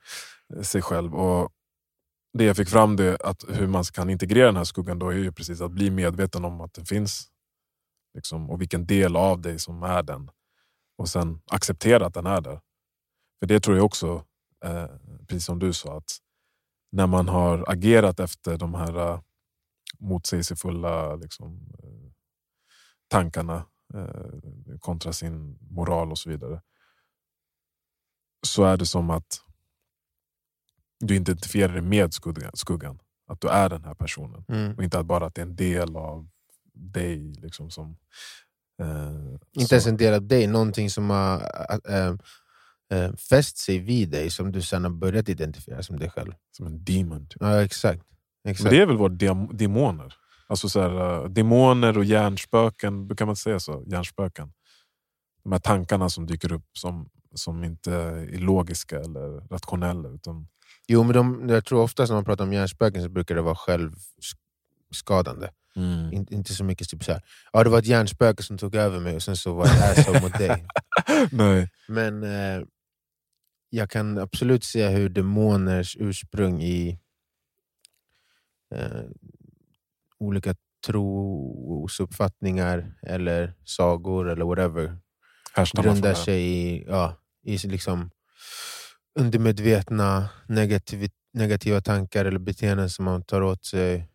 sig 0.61 0.81
själv. 0.81 1.15
Och 1.15 1.51
det 2.33 2.43
jag 2.43 2.57
fick 2.57 2.69
fram 2.69 2.95
det 2.95 3.17
att 3.21 3.43
hur 3.49 3.67
man 3.67 3.83
kan 3.83 4.09
integrera 4.09 4.45
den 4.45 4.55
här 4.55 4.63
skuggan 4.63 4.99
då 4.99 5.09
är 5.09 5.17
ju 5.17 5.31
precis 5.31 5.61
att 5.61 5.71
bli 5.71 5.89
medveten 5.89 6.45
om 6.45 6.61
att 6.61 6.73
den 6.73 6.85
finns. 6.85 7.29
Liksom, 8.13 8.49
och 8.49 8.61
vilken 8.61 8.85
del 8.85 9.15
av 9.15 9.41
dig 9.41 9.59
som 9.59 9.83
är 9.83 10.03
den. 10.03 10.29
Och 10.97 11.09
sen 11.09 11.41
acceptera 11.45 12.05
att 12.05 12.13
den 12.13 12.25
är 12.25 12.41
där. 12.41 12.61
För 13.39 13.47
det 13.47 13.59
tror 13.59 13.77
jag 13.77 13.85
också, 13.85 14.25
eh, 14.65 14.87
precis 15.27 15.45
som 15.45 15.59
du 15.59 15.73
sa, 15.73 15.97
att 15.97 16.17
när 16.91 17.07
man 17.07 17.27
har 17.27 17.65
agerat 17.67 18.19
efter 18.19 18.57
de 18.57 18.73
här 18.73 18.97
eh, 18.97 19.19
motsägelsefulla 19.99 21.15
liksom, 21.15 21.75
eh, 21.83 22.11
tankarna 23.07 23.65
eh, 23.93 24.77
kontra 24.79 25.13
sin 25.13 25.57
moral 25.61 26.11
och 26.11 26.17
så 26.17 26.29
vidare. 26.29 26.61
Så 28.47 28.63
är 28.63 28.77
det 28.77 28.85
som 28.85 29.09
att 29.09 29.41
du 31.07 31.15
identifierar 31.15 31.73
dig 31.73 31.81
med 31.81 32.13
skuggan. 32.53 32.99
Att 33.27 33.41
du 33.41 33.47
är 33.49 33.69
den 33.69 33.83
här 33.83 33.93
personen. 33.93 34.45
mm. 34.47 34.75
Och 34.77 34.83
inte 34.83 34.99
att 34.99 35.05
bara 35.05 35.25
att 35.25 35.35
det 35.35 35.41
är 35.41 35.45
en 35.45 35.55
del 35.55 35.95
av 35.95 36.27
dig. 36.73 37.33
Liksom, 37.41 37.69
som, 37.69 37.97
eh, 38.81 39.33
Inte 39.53 39.67
så- 39.67 39.75
ens 39.75 39.87
en 39.87 39.97
del 39.97 40.13
av 40.13 40.27
dig, 40.27 40.47
någonting 40.47 40.89
som 40.89 41.09
har 41.09 41.41
äh, 41.89 42.15
äh, 42.99 43.15
fäst 43.15 43.57
sig 43.57 43.79
vid 43.79 44.09
dig 44.09 44.29
som 44.29 44.51
du 44.51 44.61
sen 44.61 44.83
har 44.83 44.91
börjat 44.91 45.29
identifiera 45.29 45.83
som 45.83 45.99
dig 45.99 46.09
själv. 46.09 46.33
Som 46.51 46.65
en 46.67 46.83
demon. 46.83 47.27
Typ. 47.27 47.37
Ja, 47.41 47.61
exakt. 47.63 48.03
exakt. 48.47 48.63
Men 48.63 48.73
det 48.73 48.81
är 48.81 48.85
väl 48.85 48.97
våra 48.97 49.09
dem- 49.13 49.49
demoner? 49.53 50.13
Alltså 50.47 50.69
så 50.69 50.81
här, 50.81 51.27
demoner 51.29 51.97
och 51.97 52.05
hjärnspöken, 52.05 53.07
brukar 53.07 53.25
man 53.25 53.35
säga 53.35 53.59
så? 53.59 53.83
Hjärnspöken. 53.87 54.53
De 55.43 55.51
här 55.51 55.59
tankarna 55.59 56.09
som 56.09 56.25
dyker 56.27 56.51
upp 56.51 56.77
som, 56.77 57.09
som 57.35 57.63
inte 57.63 57.93
är 57.93 58.37
logiska 58.37 58.99
eller 58.99 59.47
rationella. 59.49 60.09
Utan, 60.09 60.47
Jo, 60.87 61.03
men 61.03 61.13
de, 61.13 61.49
jag 61.49 61.65
tror 61.65 61.81
oftast 61.81 62.09
när 62.09 62.15
man 62.15 62.25
pratar 62.25 62.43
om 62.43 62.53
hjärnspöken 62.53 63.03
så 63.03 63.09
brukar 63.09 63.35
det 63.35 63.41
vara 63.41 63.55
självskadande. 63.55 65.49
In, 66.11 66.27
inte 66.29 66.53
så 66.53 66.63
mycket 66.63 66.89
typ 66.89 67.03
såhär, 67.03 67.21
ja, 67.53 67.63
det 67.63 67.69
var 67.69 67.79
ett 67.79 67.85
hjärnspöke 67.85 68.43
som 68.43 68.57
tog 68.57 68.75
över 68.75 68.99
mig 68.99 69.15
och 69.15 69.23
sen 69.23 69.37
så 69.37 69.53
var 69.53 69.67
jag 69.67 69.91
asshole 69.91 70.21
mot 70.21 70.37
dig. 70.37 70.65
Nej. 71.31 71.69
Men 71.87 72.23
eh, 72.23 72.61
jag 73.69 73.89
kan 73.89 74.17
absolut 74.17 74.63
se 74.63 74.87
hur 74.87 75.09
demoners 75.09 75.97
ursprung 75.99 76.61
i 76.61 76.99
eh, 78.75 79.03
olika 80.19 80.55
trosuppfattningar 80.85 82.93
eller 83.01 83.53
sagor 83.65 84.29
eller 84.29 84.45
whatever 84.45 84.97
Härstammar 85.53 85.83
grundar 85.83 86.13
sig 86.13 86.43
i, 86.43 86.83
ja, 86.87 87.15
i 87.43 87.57
liksom 87.57 88.09
undermedvetna 89.19 90.29
negativ, 90.47 91.09
negativa 91.33 91.81
tankar 91.81 92.25
eller 92.25 92.39
beteenden 92.39 92.89
som 92.89 93.05
man 93.05 93.23
tar 93.23 93.41
åt 93.41 93.65
sig, 93.65 94.09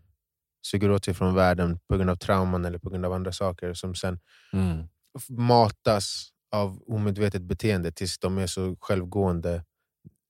suger 0.62 0.90
åt 0.90 1.04
sig 1.04 1.14
från 1.14 1.34
världen 1.34 1.78
på 1.88 1.96
grund 1.96 2.10
av 2.10 2.16
trauman 2.16 2.64
eller 2.64 2.78
på 2.78 2.90
grund 2.90 3.04
av 3.06 3.12
andra 3.12 3.32
saker 3.32 3.74
som 3.74 3.94
sen 3.94 4.20
Mm. 4.52 4.88
matas 5.28 6.28
av 6.52 6.82
omedvetet 6.86 7.42
beteende 7.42 7.92
tills 7.92 8.18
de 8.18 8.38
är 8.38 8.46
så 8.46 8.76
självgående 8.80 9.64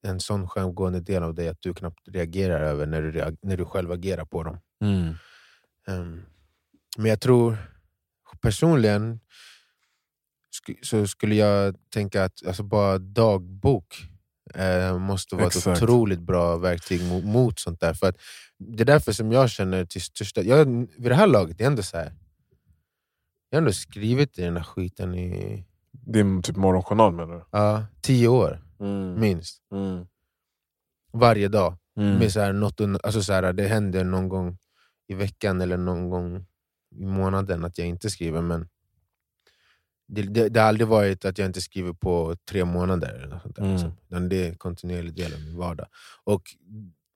en 0.03 0.21
sån 0.21 0.49
självgående 0.49 1.01
del 1.01 1.23
av 1.23 1.35
dig 1.35 1.49
att 1.49 1.61
du 1.61 1.75
knappt 1.75 2.09
reagerar 2.09 2.61
över 2.61 2.87
när 2.87 3.03
du, 3.03 3.37
när 3.43 3.57
du 3.57 3.65
själv 3.65 3.93
agerar 3.93 4.25
på 4.25 4.43
dem. 4.43 4.61
Mm. 4.81 5.15
Ehm, 5.89 6.23
men 6.97 7.07
jag 7.07 7.21
tror 7.21 7.57
personligen 8.41 9.21
sk- 10.61 10.79
så 10.83 11.07
skulle 11.07 11.35
jag 11.35 11.77
tänka 11.91 12.25
att 12.25 12.47
alltså 12.47 12.63
bara 12.63 12.99
dagbok 12.99 13.95
eh, 14.55 14.99
måste 14.99 15.35
vara 15.37 15.47
ett 15.47 15.57
Exakt. 15.57 15.83
otroligt 15.83 16.21
bra 16.21 16.57
verktyg 16.57 17.03
mot, 17.09 17.25
mot 17.25 17.59
sånt 17.59 17.81
där. 17.81 17.95
För 17.95 18.09
att 18.09 18.17
det 18.59 18.83
är 18.83 18.85
därför 18.85 19.13
som 19.13 19.33
jag 19.33 19.51
känner 19.51 19.85
till 19.85 20.03
största... 20.03 20.43
Jag, 20.43 20.65
vid 20.99 21.11
det 21.11 21.15
här 21.15 21.27
laget, 21.27 21.59
det 21.59 21.65
är 21.65 21.69
ändå 21.69 21.83
så 21.83 21.97
här. 21.97 22.13
Jag 23.51 23.57
har 23.57 23.59
ändå 23.63 23.73
skrivit 23.73 24.39
i 24.39 24.43
den 24.43 24.57
här 24.57 24.65
skiten 24.65 25.15
i 25.15 25.65
Din 25.93 26.43
typ 26.43 26.57
morgonjournal 26.57 27.13
menar 27.15 27.35
du? 27.35 27.45
ja, 27.51 27.85
tio 28.01 28.29
år, 28.29 28.63
Mm. 28.81 29.21
minst. 29.21 29.63
Mm. 29.73 30.07
Varje 31.13 31.49
dag. 31.49 31.77
Mm. 31.97 32.19
Med 32.19 32.33
så 32.33 32.41
här, 32.41 32.53
något, 32.53 32.81
alltså 32.81 33.23
så 33.23 33.33
här, 33.33 33.53
det 33.53 33.67
händer 33.69 34.05
någon 34.05 34.29
gång 34.29 34.59
i 35.09 35.15
veckan 35.15 35.61
eller 35.61 35.77
någon 35.77 36.11
gång 36.11 36.47
i 36.97 37.07
månaden 37.07 37.65
att 37.65 37.79
jag 37.79 37.87
inte 37.87 38.11
skriver. 38.11 38.43
Men 38.43 38.69
det, 40.09 40.23
det, 40.23 40.49
det 40.49 40.61
har 40.61 40.69
aldrig 40.69 40.89
varit 40.89 41.25
att 41.25 41.39
jag 41.39 41.47
inte 41.47 41.61
skriver 41.61 41.93
på 41.93 42.37
tre 42.51 42.65
månader. 42.65 43.15
Eller 43.15 43.27
något 43.29 43.43
sånt 43.43 43.57
där, 43.57 43.63
Mm. 43.63 43.73
liksom. 43.75 44.29
Det 44.29 44.45
är 44.45 44.49
en 44.49 44.57
kontinuerlig 44.57 45.15
del 45.15 45.35
av 45.35 45.41
min 45.41 45.57
vardag. 45.57 45.87
Och 46.25 46.43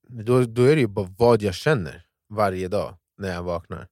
då, 0.09 0.45
då 0.45 0.63
är 0.63 0.75
det 0.75 0.81
ju 0.81 0.87
bara 0.87 1.15
vad 1.19 1.43
jag 1.43 1.55
känner 1.55 2.03
varje 2.31 2.69
dag 2.69 2.95
när 3.19 3.33
jag 3.35 3.43
vaknar. 3.43 3.87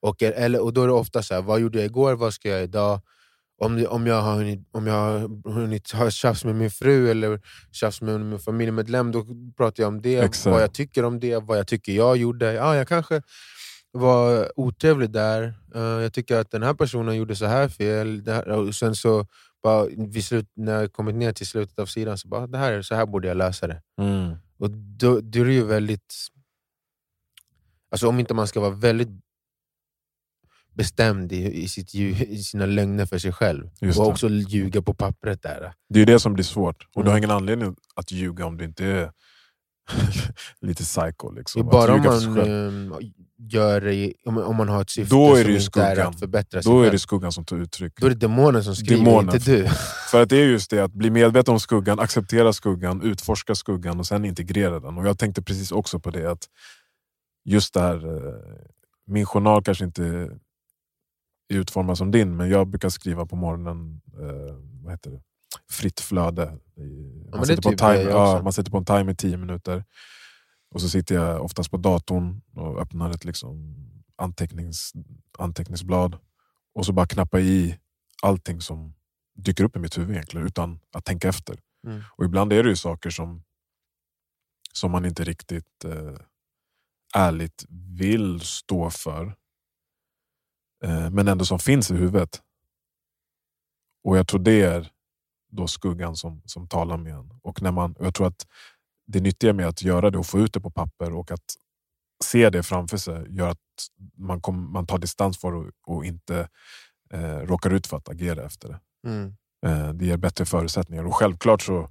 Och, 0.00 0.22
eller, 0.22 0.60
och 0.62 0.72
då 0.72 0.82
är 0.82 0.86
det 0.86 0.92
ofta 0.92 1.22
så 1.22 1.34
här, 1.34 1.42
vad 1.42 1.60
gjorde 1.60 1.78
jag 1.78 1.84
igår, 1.86 2.14
vad 2.14 2.34
ska 2.34 2.48
jag 2.48 2.54
göra 2.56 2.64
idag? 2.64 3.00
Om, 3.58 3.76
det, 3.76 3.86
om, 3.86 4.06
jag 4.06 4.22
har 4.22 4.34
hunnit, 4.36 4.68
om 4.70 4.86
jag 4.86 4.94
har 4.94 5.50
hunnit 5.52 5.90
ha 5.92 6.10
tjafs 6.10 6.44
med 6.44 6.54
min 6.54 6.70
fru 6.70 7.10
eller 7.10 7.40
tjafs 7.72 8.00
med 8.02 8.20
min 8.20 8.38
familjemedlem, 8.38 9.12
då 9.12 9.26
pratar 9.56 9.82
jag 9.82 9.88
om 9.88 10.02
det. 10.02 10.16
Exakt. 10.16 10.46
Vad 10.52 10.62
jag 10.62 10.74
tycker 10.74 11.04
om 11.04 11.20
det, 11.20 11.36
vad 11.36 11.58
jag 11.58 11.66
tycker 11.66 11.92
jag 11.92 12.16
gjorde. 12.16 12.52
Ja, 12.52 12.76
jag 12.76 12.88
kanske 12.88 13.22
var 13.92 14.52
otrevlig 14.60 15.10
där. 15.10 15.54
Eh, 15.74 15.80
jag 15.82 16.12
tycker 16.12 16.36
att 16.36 16.50
den 16.50 16.62
här 16.62 16.74
personen 16.74 17.16
gjorde 17.16 17.36
så 17.36 17.46
här 17.46 17.68
fel. 17.68 18.22
Här, 18.26 18.48
och 18.48 18.74
sen 18.74 18.94
så, 18.94 19.26
bara, 19.62 19.86
slut, 20.22 20.50
när 20.56 20.80
jag 20.80 20.92
kommit 20.92 21.14
ner 21.14 21.32
till 21.32 21.46
slutet 21.46 21.78
av 21.78 21.86
sidan, 21.86 22.18
så 22.18 22.28
bara, 22.28 22.46
det 22.46 22.58
här, 22.58 22.82
så 22.82 22.94
här 22.94 23.06
borde 23.06 23.28
jag 23.28 23.36
lösa 23.36 23.66
det. 23.66 23.82
Mm. 23.98 24.36
Och 24.58 24.70
då, 24.70 25.20
då 25.20 25.40
är 25.40 25.44
det 25.44 25.52
ju 25.52 25.64
väldigt... 25.64 26.14
Alltså 27.90 28.08
om 28.08 28.20
inte 28.20 28.34
man 28.34 28.46
ska 28.48 28.60
vara 28.60 28.70
väldigt 28.70 29.08
bestämd 30.74 31.32
i, 31.32 31.62
i, 31.62 31.68
sitt, 31.68 31.94
i 31.94 32.42
sina 32.42 32.66
lögner 32.66 33.06
för 33.06 33.18
sig 33.18 33.32
själv. 33.32 33.70
Just 33.80 33.98
och 33.98 34.04
det. 34.04 34.10
också 34.10 34.28
ljuga 34.28 34.82
på 34.82 34.94
pappret 34.94 35.42
där. 35.42 35.72
Det 35.88 36.00
är 36.00 36.06
det 36.06 36.20
som 36.20 36.34
blir 36.34 36.44
svårt. 36.44 36.86
Och 36.94 37.04
du 37.04 37.10
har 37.10 37.16
Mm. 37.16 37.18
ingen 37.18 37.36
anledning 37.36 37.76
att 37.94 38.12
ljuga 38.12 38.46
om 38.46 38.56
du 38.56 38.64
inte 38.64 38.84
är 38.84 39.12
lite 40.60 40.82
psycho. 40.82 41.30
Det 41.30 41.38
Liksom. 41.38 41.66
bara 41.66 41.94
om 41.94 42.02
man, 42.02 42.34
själv. 42.36 42.92
eh, 42.92 42.98
gör 43.38 44.12
om, 44.24 44.38
om 44.38 44.56
man 44.56 44.68
har 44.68 44.82
ett 44.82 44.90
syfte 44.90 45.14
Då 45.14 45.30
är 45.34 45.36
som 45.36 45.44
det 45.44 45.52
ju 45.58 45.60
inte 45.64 45.82
är 45.82 45.96
att 46.06 46.18
förbättra 46.18 46.62
sig 46.62 46.72
Då 46.72 46.82
är 46.82 46.90
det 46.90 46.98
skuggan 46.98 47.32
som 47.32 47.44
tar 47.44 47.56
uttryck. 47.56 47.92
Då 48.00 48.06
är 48.06 48.10
det 48.10 48.16
demonen 48.16 48.64
som 48.64 48.76
skriver, 48.76 49.04
Demonen. 49.04 49.34
inte 49.34 49.50
du. 49.50 49.68
För 50.10 50.22
att 50.22 50.28
det 50.28 50.36
är 50.36 50.44
just 50.46 50.70
det, 50.70 50.84
att 50.84 50.92
bli 50.92 51.10
medveten 51.10 51.52
om 51.54 51.60
skuggan, 51.60 52.00
acceptera 52.00 52.52
skuggan, 52.52 53.02
utforska 53.02 53.54
skuggan 53.54 53.98
och 53.98 54.06
sen 54.06 54.24
integrera 54.24 54.80
den. 54.80 54.98
Och 54.98 55.06
Jag 55.06 55.18
tänkte 55.18 55.42
precis 55.42 55.72
också 55.72 56.00
på 56.00 56.10
det, 56.10 56.30
att 56.30 56.46
just 57.44 57.74
det 57.74 57.80
här, 57.80 58.16
eh, 58.16 58.34
min 59.06 59.26
journal 59.26 59.62
kanske 59.62 59.84
inte 59.84 60.04
är 60.04 60.30
utformad 61.52 61.98
som 61.98 62.10
din, 62.10 62.36
men 62.36 62.50
jag 62.50 62.68
brukar 62.68 62.88
skriva 62.88 63.26
på 63.26 63.36
morgonen, 63.36 64.00
eh, 64.20 64.54
vad 64.82 64.92
heter 64.92 65.10
det? 65.10 65.20
Fritt 65.72 66.00
flöde. 66.00 66.58
Man, 67.30 67.40
det 67.40 67.46
sätter 67.46 67.62
på 67.62 67.70
typ 67.70 67.80
jag 67.80 68.02
ja, 68.02 68.40
man 68.42 68.52
sätter 68.52 68.70
på 68.70 68.76
en 68.76 68.84
timer 68.84 69.12
i 69.12 69.16
tio 69.16 69.36
minuter. 69.36 69.84
Och 70.74 70.80
så 70.80 70.88
sitter 70.88 71.14
jag 71.14 71.44
oftast 71.44 71.70
på 71.70 71.76
datorn 71.76 72.42
och 72.54 72.80
öppnar 72.80 73.10
ett 73.10 73.24
liksom 73.24 73.76
antecknings, 74.16 74.92
anteckningsblad. 75.38 76.18
Och 76.74 76.86
så 76.86 76.92
bara 76.92 77.06
knappar 77.06 77.38
i 77.38 77.78
allting 78.22 78.60
som 78.60 78.94
dyker 79.34 79.64
upp 79.64 79.76
i 79.76 79.78
mitt 79.78 79.98
huvud 79.98 80.10
egentligen 80.10 80.46
utan 80.46 80.80
att 80.92 81.04
tänka 81.04 81.28
efter. 81.28 81.60
Mm. 81.86 82.02
Och 82.16 82.24
ibland 82.24 82.52
är 82.52 82.62
det 82.62 82.68
ju 82.68 82.76
saker 82.76 83.10
som, 83.10 83.42
som 84.72 84.90
man 84.90 85.04
inte 85.04 85.24
riktigt 85.24 85.84
eh, 85.84 86.16
ärligt 87.14 87.66
vill 87.98 88.40
stå 88.40 88.90
för. 88.90 89.34
Eh, 90.84 91.10
men 91.10 91.28
ändå 91.28 91.44
som 91.44 91.58
finns 91.58 91.90
i 91.90 91.94
huvudet. 91.94 92.42
Och 94.04 94.18
jag 94.18 94.28
tror 94.28 94.40
det 94.40 94.62
är 94.62 94.92
då 95.52 95.66
skuggan 95.66 96.16
som, 96.16 96.42
som 96.44 96.68
talar 96.68 96.96
med 96.96 97.12
en. 97.12 97.30
Och, 97.42 97.62
när 97.62 97.72
man, 97.72 97.92
och 97.92 98.06
jag 98.06 98.14
tror 98.14 98.26
att 98.26 98.46
det 99.06 99.20
nyttiga 99.20 99.52
med 99.52 99.68
att 99.68 99.82
göra 99.82 100.10
det 100.10 100.18
och 100.18 100.26
få 100.26 100.38
ut 100.38 100.52
det 100.52 100.60
på 100.60 100.70
papper 100.70 101.12
och 101.12 101.30
att 101.30 101.44
se 102.24 102.50
det 102.50 102.62
framför 102.62 102.96
sig 102.96 103.26
gör 103.28 103.48
att 103.48 103.58
man, 104.16 104.40
kom, 104.40 104.72
man 104.72 104.86
tar 104.86 104.98
distans 104.98 105.38
för 105.38 105.54
och, 105.54 105.70
och 105.86 106.04
inte 106.04 106.48
eh, 107.12 107.38
råkar 107.38 107.70
ut 107.70 107.86
för 107.86 107.96
att 107.96 108.08
agera 108.08 108.44
efter 108.44 108.68
det. 108.68 108.80
Mm. 109.06 109.36
Eh, 109.66 109.94
det 109.94 110.06
ger 110.06 110.16
bättre 110.16 110.44
förutsättningar. 110.44 111.04
Och 111.04 111.14
självklart 111.14 111.62
så 111.62 111.90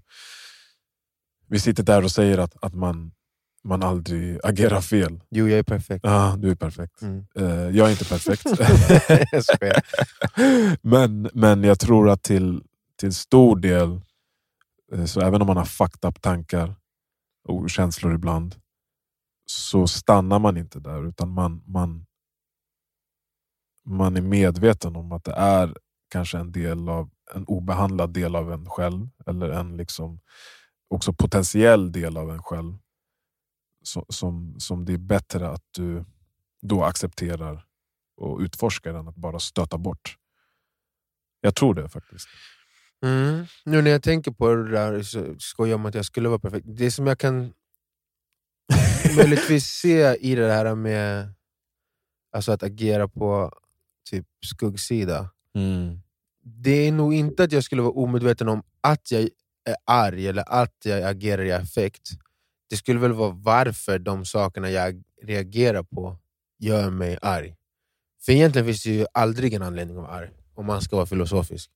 vi 1.47 1.59
sitter 1.59 1.83
där 1.83 2.03
och 2.03 2.11
säger 2.11 2.37
att, 2.37 2.55
att 2.61 2.73
man, 2.73 3.11
man 3.63 3.83
aldrig 3.83 4.39
agerar 4.43 4.81
fel. 4.81 5.21
Jo, 5.29 5.47
jag 5.47 5.59
är 5.59 5.63
perfekt. 5.63 6.05
Ja, 6.05 6.35
du 6.37 6.51
är 6.51 6.55
perfekt. 6.55 7.01
Mm. 7.01 7.25
Eh, 7.35 7.77
jag 7.77 7.87
är 7.87 7.91
inte 7.91 8.05
perfekt. 8.05 8.45
men, 10.81 11.29
men 11.33 11.63
jag 11.63 11.79
tror 11.79 12.09
att 12.09 12.23
till, 12.23 12.63
till 13.01 13.13
stor 13.13 13.55
del, 13.55 14.01
eh, 14.91 15.05
så 15.05 15.21
även 15.21 15.41
om 15.41 15.47
man 15.47 15.57
har 15.57 15.65
fucked 15.65 16.09
up 16.09 16.21
tankar 16.21 16.75
och 17.43 17.69
känslor 17.69 18.13
ibland, 18.13 18.55
så 19.45 19.87
stannar 19.87 20.39
man 20.39 20.57
inte 20.57 20.79
där. 20.79 21.07
Utan 21.07 21.29
man, 21.29 21.63
man, 21.65 22.05
man 23.85 24.17
är 24.17 24.21
medveten 24.21 24.95
om 24.95 25.11
att 25.11 25.23
det 25.23 25.33
är 25.33 25.77
kanske 26.09 26.37
en 26.37 26.51
del 26.51 26.89
av 26.89 27.09
en 27.33 27.45
obehandlad 27.45 28.13
del 28.13 28.35
av 28.35 28.51
en 28.51 28.65
själv. 28.65 29.09
Eller 29.25 29.49
en 29.49 29.77
liksom 29.77 30.19
också 30.87 31.13
potentiell 31.13 31.91
del 31.91 32.17
av 32.17 32.31
en 32.31 32.43
själv. 32.43 32.77
Så, 33.83 34.05
som, 34.09 34.59
som 34.59 34.85
det 34.85 34.93
är 34.93 34.97
bättre 34.97 35.49
att 35.49 35.65
du 35.71 36.05
då 36.61 36.83
accepterar 36.83 37.65
och 38.17 38.39
utforskar 38.39 38.93
än 38.93 39.07
att 39.07 39.15
bara 39.15 39.39
stöta 39.39 39.77
bort. 39.77 40.17
Jag 41.41 41.55
tror 41.55 41.73
det 41.73 41.89
faktiskt. 41.89 42.27
Mm. 43.03 43.45
Nu 43.65 43.81
när 43.81 43.91
jag 43.91 44.03
tänker 44.03 44.31
på 44.31 44.55
det 44.55 44.71
där 44.71 45.03
så 45.03 45.35
skojar 45.39 45.69
jag 45.69 45.79
om 45.79 45.85
att 45.85 45.95
jag 45.95 46.05
skulle 46.05 46.29
vara 46.29 46.39
perfekt. 46.39 46.65
Det 46.69 46.91
som 46.91 47.07
jag 47.07 47.19
kan 47.19 47.53
möjligtvis 49.17 49.65
se 49.81 50.15
i 50.15 50.35
det 50.35 50.51
här 50.51 50.75
med 50.75 51.33
alltså 52.31 52.51
att 52.51 52.63
agera 52.63 53.07
på 53.07 53.51
typ 54.09 54.25
skuggsida. 54.45 55.29
Det 56.43 56.87
är 56.87 56.91
nog 56.91 57.13
inte 57.13 57.43
att 57.43 57.51
jag 57.51 57.63
skulle 57.63 57.81
vara 57.81 57.93
omedveten 57.93 58.49
om 58.49 58.63
att 58.81 59.11
jag 59.11 59.21
är 59.65 59.75
arg 59.85 60.27
eller 60.27 60.43
att 60.47 60.75
jag 60.83 61.03
agerar 61.03 61.43
i 61.43 61.51
affekt. 61.51 62.09
Det 62.69 62.77
skulle 62.77 62.99
väl 62.99 63.13
vara 63.13 63.29
varför 63.29 63.99
de 63.99 64.25
sakerna 64.25 64.69
jag 64.69 65.03
reagerar 65.21 65.83
på 65.83 66.17
gör 66.59 66.89
mig 66.89 67.17
arg. 67.21 67.55
För 68.25 68.31
egentligen 68.31 68.65
finns 68.65 68.83
det 68.83 68.89
ju 68.89 69.05
aldrig 69.13 69.53
en 69.53 69.61
anledning 69.61 69.97
att 69.97 70.03
vara 70.03 70.13
arg, 70.13 70.29
om 70.55 70.65
man 70.65 70.81
ska 70.81 70.95
vara 70.95 71.05
filosofisk. 71.05 71.71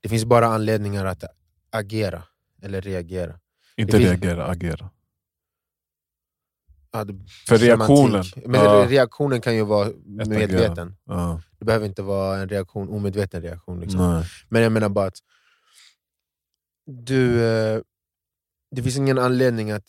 Det 0.00 0.08
finns 0.08 0.24
bara 0.24 0.46
anledningar 0.46 1.04
att 1.04 1.24
agera 1.70 2.22
eller 2.62 2.80
reagera. 2.80 3.40
Inte 3.76 3.98
finns- 3.98 4.10
reagera, 4.10 4.46
agera. 4.46 4.90
Ja, 6.92 7.04
det- 7.04 7.26
För 7.48 7.58
reaktionen. 7.58 8.24
Men 8.46 8.60
ja, 8.60 8.86
reaktionen 8.88 9.40
kan 9.40 9.54
ju 9.56 9.64
vara 9.64 9.90
medveten. 10.06 10.96
ja, 11.04 11.42
Det 11.58 11.64
behöver 11.64 11.86
inte 11.86 12.02
vara 12.02 12.38
en 12.38 12.48
reaktion, 12.48 12.88
omedveten 12.88 13.42
reaktion. 13.42 13.80
Liksom. 13.80 14.00
Men 14.48 14.62
jag 14.62 14.72
menar 14.72 14.88
bara 14.88 15.06
att 15.06 15.18
du, 16.86 17.44
eh, 17.44 17.80
det 18.70 18.82
finns 18.82 18.96
ingen 18.96 19.18
anledning 19.18 19.70
att 19.70 19.84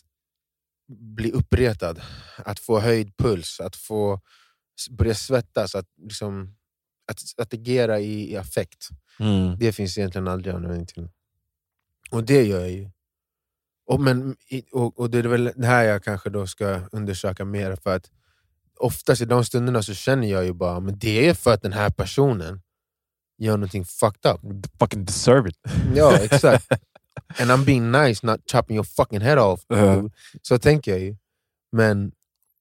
bli 0.88 1.32
uppretad, 1.32 2.02
att 2.38 2.60
få 2.60 2.80
höjd 2.80 3.18
puls, 3.18 3.60
att 3.60 3.76
få 3.76 4.22
börja 4.92 5.16
svettas, 5.16 5.76
att, 5.76 5.88
liksom, 6.02 6.56
att, 7.12 7.20
att 7.38 7.54
agera 7.54 8.00
i, 8.00 8.32
i 8.32 8.38
affekt. 8.38 8.88
Mm. 9.20 9.58
Det 9.60 9.74
finns 9.74 9.98
egentligen 9.98 10.28
aldrig 10.28 10.56
anledning 10.56 10.86
till. 10.86 11.10
Och 12.12 12.24
det 12.24 12.44
gör 12.44 12.60
jag 12.60 12.72
ju. 12.72 12.90
Och, 13.88 14.00
men, 14.00 14.36
och, 14.72 15.00
och 15.00 15.10
det 15.10 15.18
är 15.18 15.24
väl 15.24 15.52
det 15.56 15.68
här 15.68 15.84
jag 15.84 16.04
kanske 16.04 16.30
då 16.30 16.48
ska 16.48 16.82
undersöka 16.92 17.46
mer, 17.46 17.76
för 17.76 17.96
att 17.96 18.12
oftast 18.78 19.22
i 19.22 19.26
de 19.26 19.46
stunderna 19.46 19.84
så 19.84 19.94
känner 19.94 20.28
jag 20.28 20.46
ju 20.46 20.54
bara 20.54 20.80
men 20.80 21.00
det 21.00 21.28
är 21.28 21.34
för 21.34 21.54
att 21.54 21.62
den 21.62 21.74
här 21.74 21.90
personen 21.90 22.62
gör 23.38 23.58
någonting 23.58 23.86
fucked 23.86 24.32
up. 24.32 24.42
Fucking 24.80 25.06
deserve 25.06 25.50
it. 25.50 25.58
Ja, 25.96 26.18
exakt. 26.22 26.72
And 27.40 27.52
I'm 27.52 27.66
being 27.66 27.92
nice, 27.92 28.28
not 28.28 28.42
chopping 28.52 28.76
your 28.76 28.84
fucking 28.84 29.22
head 29.22 29.40
off. 29.40 29.66
Ja. 29.68 30.10
Så 30.42 30.60
tänker 30.60 30.92
jag 30.92 31.00
ju. 31.00 31.16
Men 31.72 32.12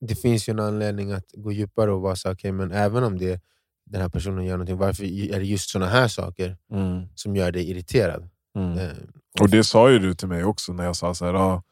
det 0.00 0.14
finns 0.14 0.48
ju 0.48 0.50
en 0.50 0.60
anledning 0.60 1.12
att 1.12 1.32
gå 1.32 1.52
djupare 1.52 1.92
och 1.92 2.00
vara 2.00 2.16
så 2.16 2.30
okay, 2.30 2.52
men 2.52 2.72
även 2.72 3.04
om 3.04 3.18
det 3.18 3.40
den 3.86 4.00
här 4.00 4.08
personen 4.08 4.44
gör 4.44 4.52
någonting, 4.52 4.76
varför 4.76 5.04
är 5.04 5.38
det 5.40 5.46
just 5.46 5.70
såna 5.70 5.86
här 5.86 6.08
saker 6.08 6.56
Mm. 6.72 7.02
som 7.14 7.36
gör 7.36 7.52
dig 7.52 7.70
irriterad? 7.70 8.28
Mm. 8.58 8.78
Eh, 8.78 8.92
Och 9.40 9.48
det 9.50 9.64
sa 9.64 9.90
ju 9.90 9.98
du 9.98 10.14
till 10.14 10.28
mig 10.28 10.44
också 10.44 10.72
när 10.72 10.84
jag 10.84 10.96
sa 10.96 11.14
så 11.14 11.24
här, 11.26 11.34
ah, 11.34 11.62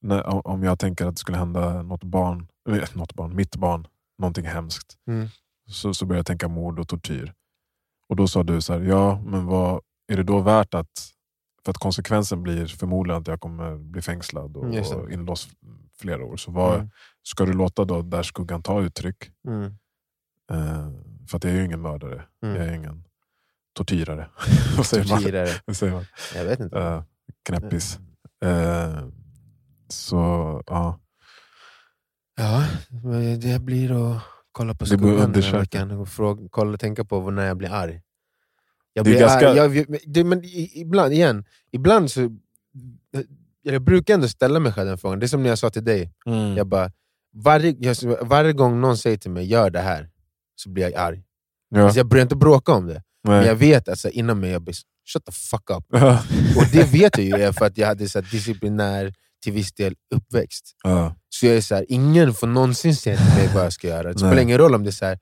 när, 0.00 0.46
om 0.46 0.62
jag 0.62 0.78
tänker 0.78 1.06
att 1.06 1.14
det 1.14 1.20
skulle 1.20 1.38
hända 1.38 1.82
något 1.82 2.04
barn, 2.04 2.48
eh, 2.70 2.84
något 2.94 3.14
barn, 3.14 3.36
mitt 3.36 3.56
barn, 3.56 3.86
någonting 4.18 4.44
hemskt. 4.46 4.96
Mm. 5.08 5.28
Så, 5.66 5.94
så 5.94 6.06
började 6.06 6.18
jag 6.18 6.26
tänka 6.26 6.48
mord 6.48 6.78
och 6.78 6.88
tortyr. 6.88 7.32
Och 8.08 8.16
då 8.16 8.28
sa 8.28 8.42
du 8.42 8.60
så 8.60 8.72
här, 8.72 8.80
ja 8.80 9.20
men 9.26 9.46
vad 9.46 9.80
är 10.12 10.16
det 10.16 10.22
då 10.22 10.40
värt 10.40 10.74
att, 10.74 11.08
för 11.64 11.70
att 11.70 11.78
konsekvensen 11.78 12.42
blir 12.42 12.66
förmodligen 12.66 13.20
att 13.20 13.26
jag 13.28 13.40
kommer 13.40 13.76
bli 13.76 14.02
fängslad 14.02 14.56
och, 14.56 14.70
det. 14.70 14.94
och 14.94 15.10
inlåst 15.12 15.50
flera 16.00 16.24
år. 16.24 16.36
Så 16.36 16.50
vad, 16.50 16.74
Mm. 16.74 16.90
ska 17.22 17.44
du 17.44 17.52
låta 17.52 17.84
då 17.84 18.02
där 18.02 18.22
skuggan 18.22 18.62
ta 18.62 18.80
uttryck? 18.82 19.16
Mm. 19.48 19.64
Eh, 20.52 20.88
för 21.32 21.36
att 21.36 21.44
jag 21.44 21.52
är 21.52 21.56
ju 21.58 21.64
ingen 21.64 21.82
mördare, 21.82 22.22
Mm. 22.42 22.56
jag 22.56 22.66
är 22.66 22.72
ingen 22.74 23.04
tortyrare. 23.72 24.28
vad 24.76 24.86
säger 24.86 25.08
man? 25.08 25.18
Tortyrare. 25.18 25.48
Vad 25.64 25.76
säger 25.76 25.92
man? 25.92 26.04
Jag 26.34 26.44
vet 26.44 26.60
inte. 26.60 26.78
Eh, 26.78 27.02
knäppis. 27.44 27.98
Eh, 28.44 29.06
så 29.88 30.16
ja, 30.66 30.98
Ja, 32.36 32.64
det 33.42 33.62
blir 33.62 34.12
att 34.16 34.22
kolla 34.52 34.74
på 34.74 34.86
skuggan 34.86 35.32
den 35.32 35.42
här 35.42 35.58
veckan 35.58 35.90
och 35.90 36.08
fråga, 36.08 36.48
kolla, 36.50 36.76
tänka 36.78 37.04
på 37.04 37.30
när 37.30 37.46
jag 37.46 37.56
blir 37.56 37.72
arg. 37.72 38.02
Jag 38.92 39.04
blir 39.04 39.20
ganska- 39.20 39.48
arg 39.50 39.56
jag, 39.56 39.90
men- 39.90 40.00
det, 40.06 40.24
men 40.24 40.40
ibland, 40.74 41.12
igen, 41.12 41.44
ibland 41.70 42.10
så... 42.10 42.30
Jag 43.62 43.82
brukar 43.82 44.14
ändå 44.14 44.28
ställa 44.28 44.60
mig 44.60 44.72
själv 44.72 44.88
den 44.88 44.98
frågan, 44.98 45.18
det 45.18 45.26
är 45.26 45.28
som 45.28 45.42
när 45.42 45.48
jag 45.48 45.58
sa 45.58 45.70
till 45.70 45.84
dig, 45.84 46.12
Mm. 46.26 46.56
jag 46.56 46.66
bara, 46.66 46.90
varje, 47.34 47.94
varje 48.22 48.52
gång 48.52 48.80
någon 48.80 48.96
säger 48.96 49.16
till 49.16 49.30
mig 49.30 49.44
gör 49.44 49.70
det 49.70 49.80
här, 49.80 50.10
så 50.54 50.70
blir 50.70 50.82
jag 50.84 50.94
arg. 50.94 51.22
ja. 51.74 51.82
Alltså 51.82 51.98
jag 51.98 52.06
börjar 52.06 52.22
inte 52.22 52.36
bråka 52.36 52.72
om 52.72 52.86
det, 52.86 53.02
men 53.24 53.38
Nej. 53.38 53.46
jag 53.46 53.54
vet 53.54 53.88
alltså, 53.88 54.08
inom 54.10 54.40
mig, 54.40 54.50
jag 54.50 54.62
blir 54.62 54.74
shut 55.12 55.24
the 55.24 55.32
fuck 55.32 55.70
up. 55.70 55.84
Ja. 55.92 56.22
Och 56.56 56.64
det 56.72 56.92
vet 56.92 57.18
jag 57.18 57.26
ju 57.26 57.44
är 57.44 57.52
för 57.52 57.66
att 57.66 57.78
jag 57.78 57.86
hade 57.86 58.08
så 58.08 58.20
här, 58.20 58.30
disciplinär, 58.30 59.12
till 59.42 59.52
viss 59.52 59.72
del 59.72 59.94
uppväxt. 60.14 60.64
Ja. 60.84 61.14
Så 61.28 61.46
jag 61.46 61.56
är 61.56 61.60
så 61.60 61.74
här, 61.74 61.86
ingen 61.88 62.34
får 62.34 62.46
någonsin 62.46 62.96
säga 62.96 63.16
till 63.16 63.34
mig 63.34 63.50
vad 63.54 63.64
jag 63.64 63.72
ska 63.72 63.88
göra. 63.88 64.12
Det 64.12 64.18
spelar 64.18 64.38
ingen 64.38 64.58
roll 64.58 64.74
om 64.74 64.84
det 64.84 64.90
är 64.90 64.92
så 64.92 65.04
här, 65.04 65.18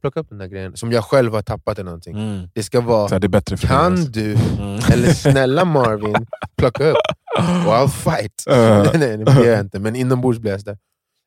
plocka 0.00 0.20
upp 0.20 0.28
den 0.28 0.38
där 0.38 0.46
grejen 0.46 0.76
som 0.76 0.92
jag 0.92 1.04
själv 1.04 1.32
har 1.34 1.42
tappat 1.42 1.78
eller 1.78 1.84
någonting. 1.90 2.16
Mm. 2.18 2.48
Det 2.54 2.62
ska 2.62 2.80
vara, 2.80 3.08
Så 3.08 3.18
det 3.18 3.26
är 3.26 3.28
bättre 3.28 3.56
för 3.56 3.66
kan 3.68 3.92
alltså. 3.92 4.10
du, 4.10 4.32
Mm. 4.34 4.80
eller 4.92 5.12
snälla 5.12 5.64
Marvin, 5.64 6.26
plocka 6.56 6.84
upp. 6.84 6.96
Och 7.38 7.72
I'll 7.74 7.88
fight. 7.88 8.42
Ja. 8.46 8.82
nej, 8.94 8.98
nej, 8.98 9.16
det 9.18 9.24
blir 9.24 9.46
jag 9.46 9.60
inte, 9.60 9.78
men 9.78 9.96
inombords 9.96 10.38
blir 10.38 10.50
jag 10.50 10.60
så 10.60 10.66
där. 10.66 10.78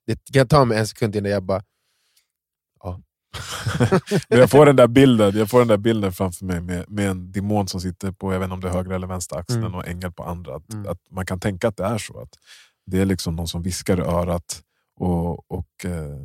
Det 0.07 0.33
kan 0.33 0.47
ta 0.47 0.65
mig 0.65 0.77
en 0.77 0.87
sekund 0.87 1.15
innan 1.15 1.31
jag 1.31 1.43
bara, 1.43 1.61
jag, 4.27 4.49
får 4.49 4.65
den 4.65 4.75
där 4.75 4.87
bilden, 4.87 5.37
jag 5.37 5.49
får 5.49 5.59
den 5.59 5.67
där 5.67 5.77
bilden 5.77 6.13
framför 6.13 6.45
mig 6.45 6.61
med, 6.61 6.89
med 6.89 7.09
en 7.09 7.31
demon 7.31 7.67
som 7.67 7.81
sitter 7.81 8.11
på 8.11 8.33
jag 8.33 8.39
vet 8.39 8.45
inte 8.45 8.53
om 8.53 8.61
det 8.61 8.67
är 8.67 8.73
högra 8.73 8.95
eller 8.95 9.07
vänstra 9.07 9.39
axeln 9.39 9.59
Mm. 9.63 9.75
och 9.75 9.87
ängel 9.87 10.11
på 10.11 10.23
andra. 10.23 10.55
Att, 10.55 10.73
Mm. 10.73 10.91
att 10.91 10.99
man 11.11 11.25
kan 11.25 11.39
tänka 11.39 11.67
att 11.67 11.77
det 11.77 11.83
är 11.85 11.97
så. 11.97 12.19
Att 12.19 12.29
det 12.85 12.99
är 13.01 13.05
liksom 13.05 13.35
någon 13.35 13.47
som 13.47 13.61
viskar 13.63 13.97
i 13.99 14.01
örat 14.01 14.61
och, 14.99 15.51
och 15.51 15.85
eh, 15.85 16.17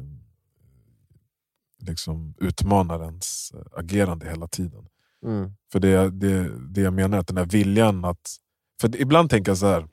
liksom 1.86 2.34
utmanar 2.38 3.04
ens 3.04 3.52
eh, 3.54 3.60
agerande 3.78 4.28
hela 4.28 4.48
tiden. 4.48 4.86
mm, 5.24 5.52
För 5.72 5.80
det, 5.80 6.10
det, 6.10 6.50
det 6.74 6.80
jag 6.80 6.92
menar 6.92 7.16
är 7.16 7.20
att 7.20 7.26
den 7.26 7.36
där 7.36 7.44
viljan 7.46 8.04
att... 8.04 8.36
För 8.80 9.00
ibland 9.00 9.30
tänker 9.30 9.50
jag 9.50 9.58
så 9.58 9.66
här. 9.66 9.88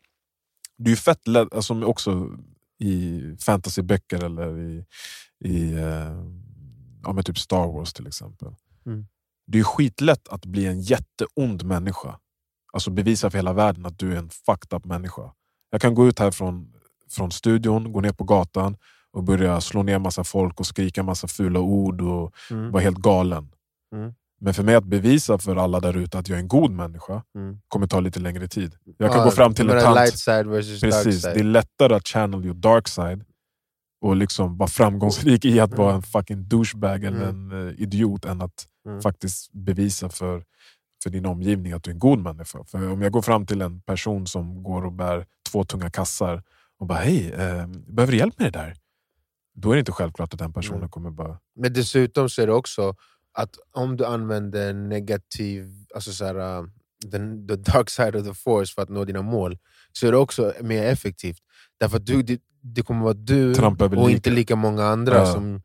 Det 0.77 0.85
är 0.87 0.89
ju 0.89 0.95
fett 0.95 1.27
lätt, 1.27 1.53
alltså 1.53 1.83
också 1.83 2.29
i 2.79 3.21
fantasyböcker 3.41 4.23
eller 4.23 4.59
i, 4.59 4.85
i 5.45 5.73
eh, 5.73 6.23
ja, 7.05 7.13
men 7.13 7.23
typ 7.23 7.37
Star 7.37 7.67
Wars 7.67 7.93
till 7.93 8.07
exempel. 8.07 8.55
Mm. 8.85 9.05
Det 9.47 9.59
är 9.59 9.63
skitlätt 9.63 10.27
att 10.27 10.45
bli 10.45 10.65
en 10.65 10.81
jätteond 10.81 11.63
människa. 11.63 12.19
Alltså 12.73 12.91
bevisa 12.91 13.29
för 13.29 13.37
hela 13.37 13.53
världen 13.53 13.85
att 13.85 13.99
du 13.99 14.13
är 14.13 14.17
en 14.17 14.29
fucked 14.29 14.77
up 14.77 14.85
människa. 14.85 15.31
Jag 15.69 15.81
kan 15.81 15.95
gå 15.95 16.07
ut 16.07 16.19
här 16.19 16.31
från, 16.31 16.73
från 17.09 17.31
studion, 17.31 17.91
gå 17.91 18.01
ner 18.01 18.11
på 18.11 18.23
gatan 18.23 18.77
och 19.11 19.23
börja 19.23 19.61
slå 19.61 19.83
ner 19.83 19.99
massa 19.99 20.23
folk 20.23 20.59
och 20.59 20.65
skrika 20.65 21.03
massa 21.03 21.27
fula 21.27 21.59
ord 21.59 22.01
och 22.01 22.33
mm, 22.51 22.71
vara 22.71 22.83
helt 22.83 22.97
galen. 22.97 23.51
Mm. 23.95 24.13
Men 24.39 24.53
för 24.53 24.63
mig 24.63 24.75
att 24.75 24.83
bevisa 24.83 25.37
för 25.37 25.55
alla 25.55 25.79
där 25.79 25.97
ute 25.97 26.19
att 26.19 26.29
jag 26.29 26.35
är 26.35 26.41
en 26.41 26.47
god 26.47 26.71
människa 26.71 27.23
mm. 27.35 27.59
kommer 27.67 27.87
ta 27.87 27.99
lite 27.99 28.19
längre 28.19 28.47
tid. 28.47 28.75
Jag 28.97 29.11
kan 29.11 29.19
Ja, 29.19 29.25
gå 29.25 29.31
fram 29.31 29.53
till 29.53 29.69
en 29.69 29.81
tant. 29.81 29.97
Precis, 30.81 31.21
det 31.21 31.39
är 31.39 31.43
lättare 31.43 31.95
att 31.95 32.07
channel 32.07 32.45
your 32.45 32.53
dark 32.53 32.87
side 32.87 33.23
och 34.01 34.15
liksom 34.15 34.57
vara 34.57 34.69
framgångsrik 34.69 35.45
i 35.45 35.59
att 35.59 35.69
Mm. 35.73 35.85
vara 35.85 35.95
en 35.95 36.01
fucking 36.01 36.47
douchebag 36.47 37.03
eller 37.03 37.29
Mm. 37.29 37.51
en 37.51 37.67
eh, 37.67 37.73
idiot 37.81 38.25
än 38.25 38.41
att 38.41 38.67
Mm. 38.87 39.01
faktiskt 39.01 39.51
bevisa 39.53 40.09
för, 40.09 40.43
för 41.03 41.09
din 41.09 41.25
omgivning 41.25 41.71
att 41.73 41.83
du 41.83 41.89
är 41.91 41.93
en 41.93 41.99
god 41.99 42.19
människa. 42.19 42.63
För 42.63 42.91
om 42.91 43.01
jag 43.01 43.11
går 43.11 43.21
fram 43.21 43.45
till 43.45 43.61
en 43.61 43.81
person 43.81 44.27
som 44.27 44.63
går 44.63 44.85
och 44.85 44.93
bär 44.93 45.25
två 45.51 45.63
tunga 45.63 45.89
kassar 45.89 46.43
och 46.79 46.87
bara 46.87 46.99
hej, 46.99 47.31
eh, 47.31 47.67
behöver 47.67 48.11
du 48.11 48.17
hjälp 48.17 48.39
med 48.39 48.53
det 48.53 48.59
där? 48.59 48.73
Då 49.55 49.71
är 49.71 49.75
det 49.75 49.79
inte 49.79 49.91
självklart 49.91 50.33
att 50.33 50.39
den 50.39 50.53
personen 50.53 50.77
Mm. 50.77 50.89
kommer 50.89 51.11
bara... 51.11 51.39
Men 51.55 51.73
dessutom 51.73 52.29
så 52.29 52.41
är 52.41 52.47
det 52.47 52.53
också 52.53 52.95
att 53.33 53.55
om 53.71 53.97
du 53.97 54.05
använder 54.05 54.73
negativ, 54.73 55.71
alltså 55.95 56.11
så 56.11 56.25
här, 56.25 56.35
uh, 56.59 56.67
the, 57.11 57.17
the 57.47 57.71
dark 57.71 57.89
side 57.89 58.15
of 58.15 58.25
the 58.27 58.33
force 58.33 58.73
för 58.73 58.81
att 58.81 58.89
nå 58.89 59.05
dina 59.05 59.21
mål, 59.21 59.57
så 59.91 60.07
är 60.07 60.11
det 60.11 60.17
också 60.17 60.53
mer 60.61 60.83
effektivt. 60.83 61.37
Därför 61.79 61.97
att 61.97 62.05
du, 62.05 62.23
det, 62.73 62.81
kommer 62.81 63.03
vara 63.03 63.13
du 63.13 63.53
och 63.97 64.11
inte 64.11 64.29
lika 64.29 64.55
många 64.55 64.83
andra 64.85 65.15
Ja. 65.15 65.25
som 65.25 65.61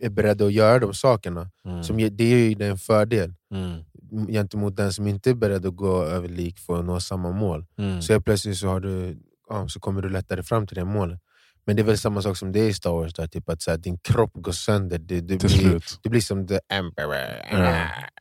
är 0.00 0.10
beredda 0.10 0.44
att 0.46 0.52
göra 0.52 0.78
de 0.78 0.94
sakerna. 0.94 1.50
Mm. 1.64 1.82
Som, 1.82 1.96
det 1.96 2.24
är 2.24 2.38
ju 2.50 2.66
en 2.70 2.78
fördel 2.78 3.34
Mm. 3.54 4.26
gentemot 4.28 4.76
den 4.76 4.92
som 4.92 5.06
inte 5.06 5.30
är 5.30 5.34
beredd 5.34 5.66
att 5.66 5.76
gå 5.76 6.02
över 6.02 6.28
lik 6.28 6.58
för 6.58 6.78
att 6.78 6.84
nå 6.84 7.00
samma 7.00 7.32
mål. 7.32 7.66
Mm. 7.78 8.02
Så 8.02 8.12
helt 8.12 8.24
plötsligt 8.24 8.56
så, 8.58 8.68
har 8.68 8.80
du, 8.80 9.18
ja, 9.48 9.68
så 9.68 9.80
kommer 9.80 10.02
du 10.02 10.08
lättare 10.08 10.42
fram 10.42 10.66
till 10.66 10.74
det 10.76 10.84
målet. 10.84 11.20
Men 11.64 11.76
det 11.76 11.82
är 11.82 11.84
väl 11.84 11.98
samma 11.98 12.22
sak 12.22 12.36
som 12.36 12.52
det 12.52 12.60
är 12.60 12.68
i 12.68 12.74
Star 12.74 12.90
Wars, 12.90 13.14
där, 13.14 13.26
typ 13.26 13.48
att 13.48 13.62
så 13.62 13.70
här, 13.70 13.78
din 13.78 13.98
kropp 13.98 14.30
går 14.34 14.52
sönder. 14.52 14.98
Det, 14.98 15.20
Till 15.20 15.38
blir, 15.38 15.82
det 16.02 16.08
blir 16.08 16.20
som 16.20 16.46
the 16.46 16.58
emperor. 16.68 17.16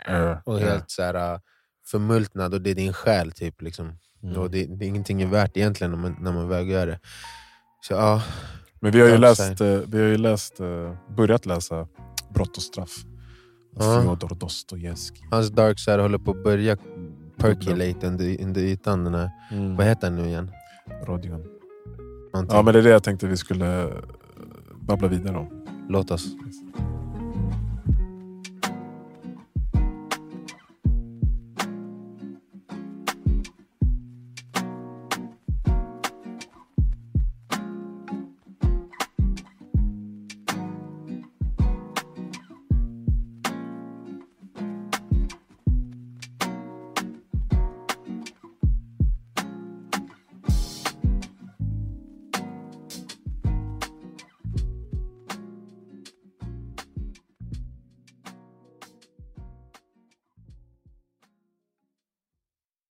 Ja, 0.08 0.42
Och 0.46 0.60
helt 0.60 0.92
så 0.92 1.02
här, 1.04 1.40
förmultnad 1.88 2.54
och 2.54 2.62
det 2.62 2.70
är 2.70 2.76
din 2.76 2.94
själ. 2.94 3.32
Typ, 3.32 3.62
liksom. 3.62 3.98
Mm. 4.24 4.38
och 4.38 4.52
det, 4.52 4.66
det 4.66 4.86
är 4.86 4.90
ingenting 4.90 5.22
är 5.22 5.28
värt 5.28 5.58
egentligen 5.58 5.92
när 5.92 5.98
man, 5.98 6.16
när 6.22 6.32
man 6.32 6.48
väl 6.50 6.68
gör 6.70 6.88
det. 6.88 7.00
Så 7.88 7.94
ja, 7.94 8.22
Men 8.80 8.92
vi 8.92 9.02
har 9.02 9.08
ju 9.08 9.18
läst, 9.18 9.62
eh, 9.62 9.80
vi 9.88 9.98
har 10.00 10.06
ju 10.08 10.18
läst 10.18 10.60
eh, 10.60 10.94
börjat 11.18 11.46
läsa 11.46 11.88
Brott 12.34 12.58
och 12.58 12.64
straff. 12.64 12.96
Ja. 13.80 14.02
Fjodor 14.02 14.36
Dostojevskij. 14.36 15.28
hans 15.32 15.50
dark 15.50 15.80
side 15.80 16.00
håller 16.00 16.18
på 16.18 16.32
att 16.32 16.44
börja 16.44 16.78
percolate 17.38 18.08
under, 18.08 18.42
under 18.44 18.62
ytan. 18.62 19.04
Den 19.04 19.14
här, 19.14 19.30
Mm. 19.52 19.76
vad 19.76 19.86
heter 19.86 20.08
han 20.08 20.16
nu 20.16 20.28
igen? 20.28 20.52
Rodion. 21.06 21.44
Någonting. 22.34 22.56
Ja 22.58 22.62
men 22.62 22.74
det 22.74 22.80
är 22.80 22.84
det 22.84 22.90
jag 22.90 23.04
tänkte 23.04 23.28
vi 23.28 23.38
skulle 23.38 23.94
babbla 24.82 25.08
vidare 25.08 25.38
om. 25.38 25.48
Låt 25.90 26.12
oss. 26.12 26.26